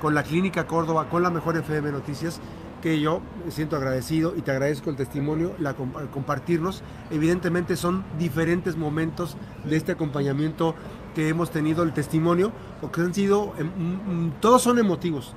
con 0.00 0.14
la 0.14 0.22
Clínica 0.22 0.66
Córdoba, 0.66 1.08
con 1.08 1.22
la 1.22 1.30
Mejor 1.30 1.56
FM 1.56 1.90
Noticias, 1.90 2.40
que 2.80 3.00
yo 3.00 3.20
me 3.44 3.50
siento 3.50 3.76
agradecido 3.76 4.34
y 4.36 4.42
te 4.42 4.52
agradezco 4.52 4.90
el 4.90 4.96
testimonio, 4.96 5.52
la, 5.58 5.74
compartirnos. 5.74 6.82
Evidentemente 7.10 7.76
son 7.76 8.04
diferentes 8.18 8.76
momentos 8.76 9.36
de 9.64 9.76
este 9.76 9.92
acompañamiento 9.92 10.76
que 11.16 11.28
hemos 11.28 11.50
tenido, 11.50 11.82
el 11.82 11.92
testimonio, 11.92 12.52
porque 12.80 13.00
han 13.00 13.14
sido, 13.14 13.54
em, 13.58 13.66
mm, 13.66 14.26
mm, 14.26 14.32
todos 14.40 14.62
son 14.62 14.78
emotivos, 14.78 15.34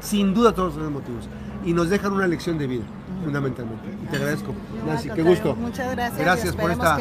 sin 0.00 0.32
duda 0.32 0.52
todos 0.54 0.74
son 0.74 0.86
emotivos, 0.86 1.28
y 1.64 1.72
nos 1.72 1.90
dejan 1.90 2.12
una 2.12 2.26
lección 2.26 2.56
de 2.56 2.68
vida, 2.68 2.84
fundamentalmente. 3.24 3.88
Y 4.04 4.06
te 4.06 4.16
agradezco, 4.16 4.54
Nancy, 4.86 5.10
qué 5.10 5.22
gusto. 5.22 5.54
Muchas 5.56 5.90
gracias. 5.90 6.20
Gracias 6.20 6.56
por 6.56 6.70
esta 6.70 6.98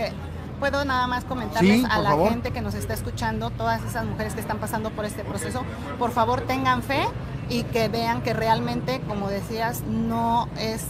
puedo 0.55 0.85
nada 0.85 1.07
más 1.07 1.23
comentarles 1.23 1.85
a 1.85 1.99
la 1.99 2.17
gente 2.29 2.51
que 2.51 2.61
nos 2.61 2.73
está 2.73 2.93
escuchando, 2.93 3.49
todas 3.51 3.83
esas 3.83 4.05
mujeres 4.05 4.33
que 4.33 4.41
están 4.41 4.59
pasando 4.59 4.91
por 4.91 5.05
este 5.05 5.23
proceso, 5.23 5.63
por 5.99 6.11
favor 6.11 6.41
tengan 6.41 6.83
fe 6.83 7.07
y 7.49 7.63
que 7.63 7.87
vean 7.87 8.21
que 8.21 8.33
realmente, 8.33 9.01
como 9.07 9.29
decías, 9.29 9.81
no 9.83 10.49
es 10.57 10.85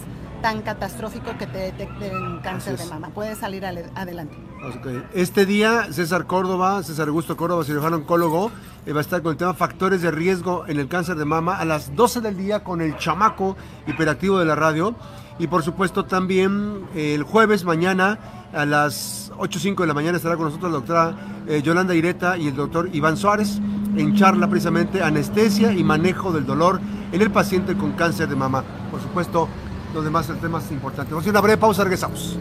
tan 0.45 0.61
catastrófico 0.61 1.35
que 1.39 1.47
te 1.47 1.57
detecten 1.57 2.39
cáncer 2.43 2.77
de 2.77 2.85
mama. 2.85 3.09
Puedes 3.09 3.39
salir 3.39 3.65
adelante. 3.65 4.37
Este 5.15 5.43
día, 5.47 5.91
César 5.91 6.27
Córdoba, 6.27 6.83
César 6.83 7.07
Augusto 7.07 7.35
Córdoba, 7.35 7.63
cirujano 7.63 7.95
oncólogo, 7.95 8.51
eh, 8.85 8.93
va 8.93 8.99
a 8.99 9.01
estar 9.01 9.23
con 9.23 9.31
el 9.31 9.37
tema 9.37 9.55
factores 9.55 10.03
de 10.03 10.11
riesgo 10.11 10.65
en 10.67 10.79
el 10.79 10.87
cáncer 10.87 11.15
de 11.15 11.25
mama 11.25 11.57
a 11.57 11.65
las 11.65 11.95
12 11.95 12.21
del 12.21 12.37
día 12.37 12.63
con 12.63 12.81
el 12.81 12.95
chamaco 12.97 13.57
hiperactivo 13.87 14.37
de 14.37 14.45
la 14.45 14.53
radio. 14.53 14.93
Y 15.39 15.47
por 15.47 15.63
supuesto 15.63 16.05
también 16.05 16.85
eh, 16.93 17.15
el 17.15 17.23
jueves 17.23 17.63
mañana 17.63 18.19
a 18.53 18.67
las 18.67 19.31
8.05 19.39 19.81
de 19.81 19.87
la 19.87 19.95
mañana 19.95 20.17
estará 20.17 20.35
con 20.35 20.45
nosotros 20.45 20.71
la 20.71 20.77
doctora 20.77 21.15
eh, 21.47 21.63
Yolanda 21.63 21.95
Ireta 21.95 22.37
y 22.37 22.49
el 22.49 22.55
doctor 22.55 22.87
Iván 22.93 23.17
Suárez 23.17 23.59
en 23.97 24.15
charla 24.15 24.47
precisamente 24.47 25.01
anestesia 25.01 25.71
y 25.71 25.83
manejo 25.83 26.31
del 26.31 26.45
dolor 26.45 26.79
en 27.11 27.19
el 27.19 27.31
paciente 27.31 27.75
con 27.75 27.93
cáncer 27.93 28.29
de 28.29 28.35
mama. 28.35 28.63
Por 28.91 29.01
supuesto, 29.01 29.49
los 29.95 30.03
demás 30.03 30.27
temas 30.41 30.69
importantes. 30.71 31.11
Vamos 31.11 31.23
a 31.23 31.23
hacer 31.23 31.31
una 31.31 31.41
breve 31.41 31.57
pausa, 31.57 31.83
regresamos. 31.83 32.37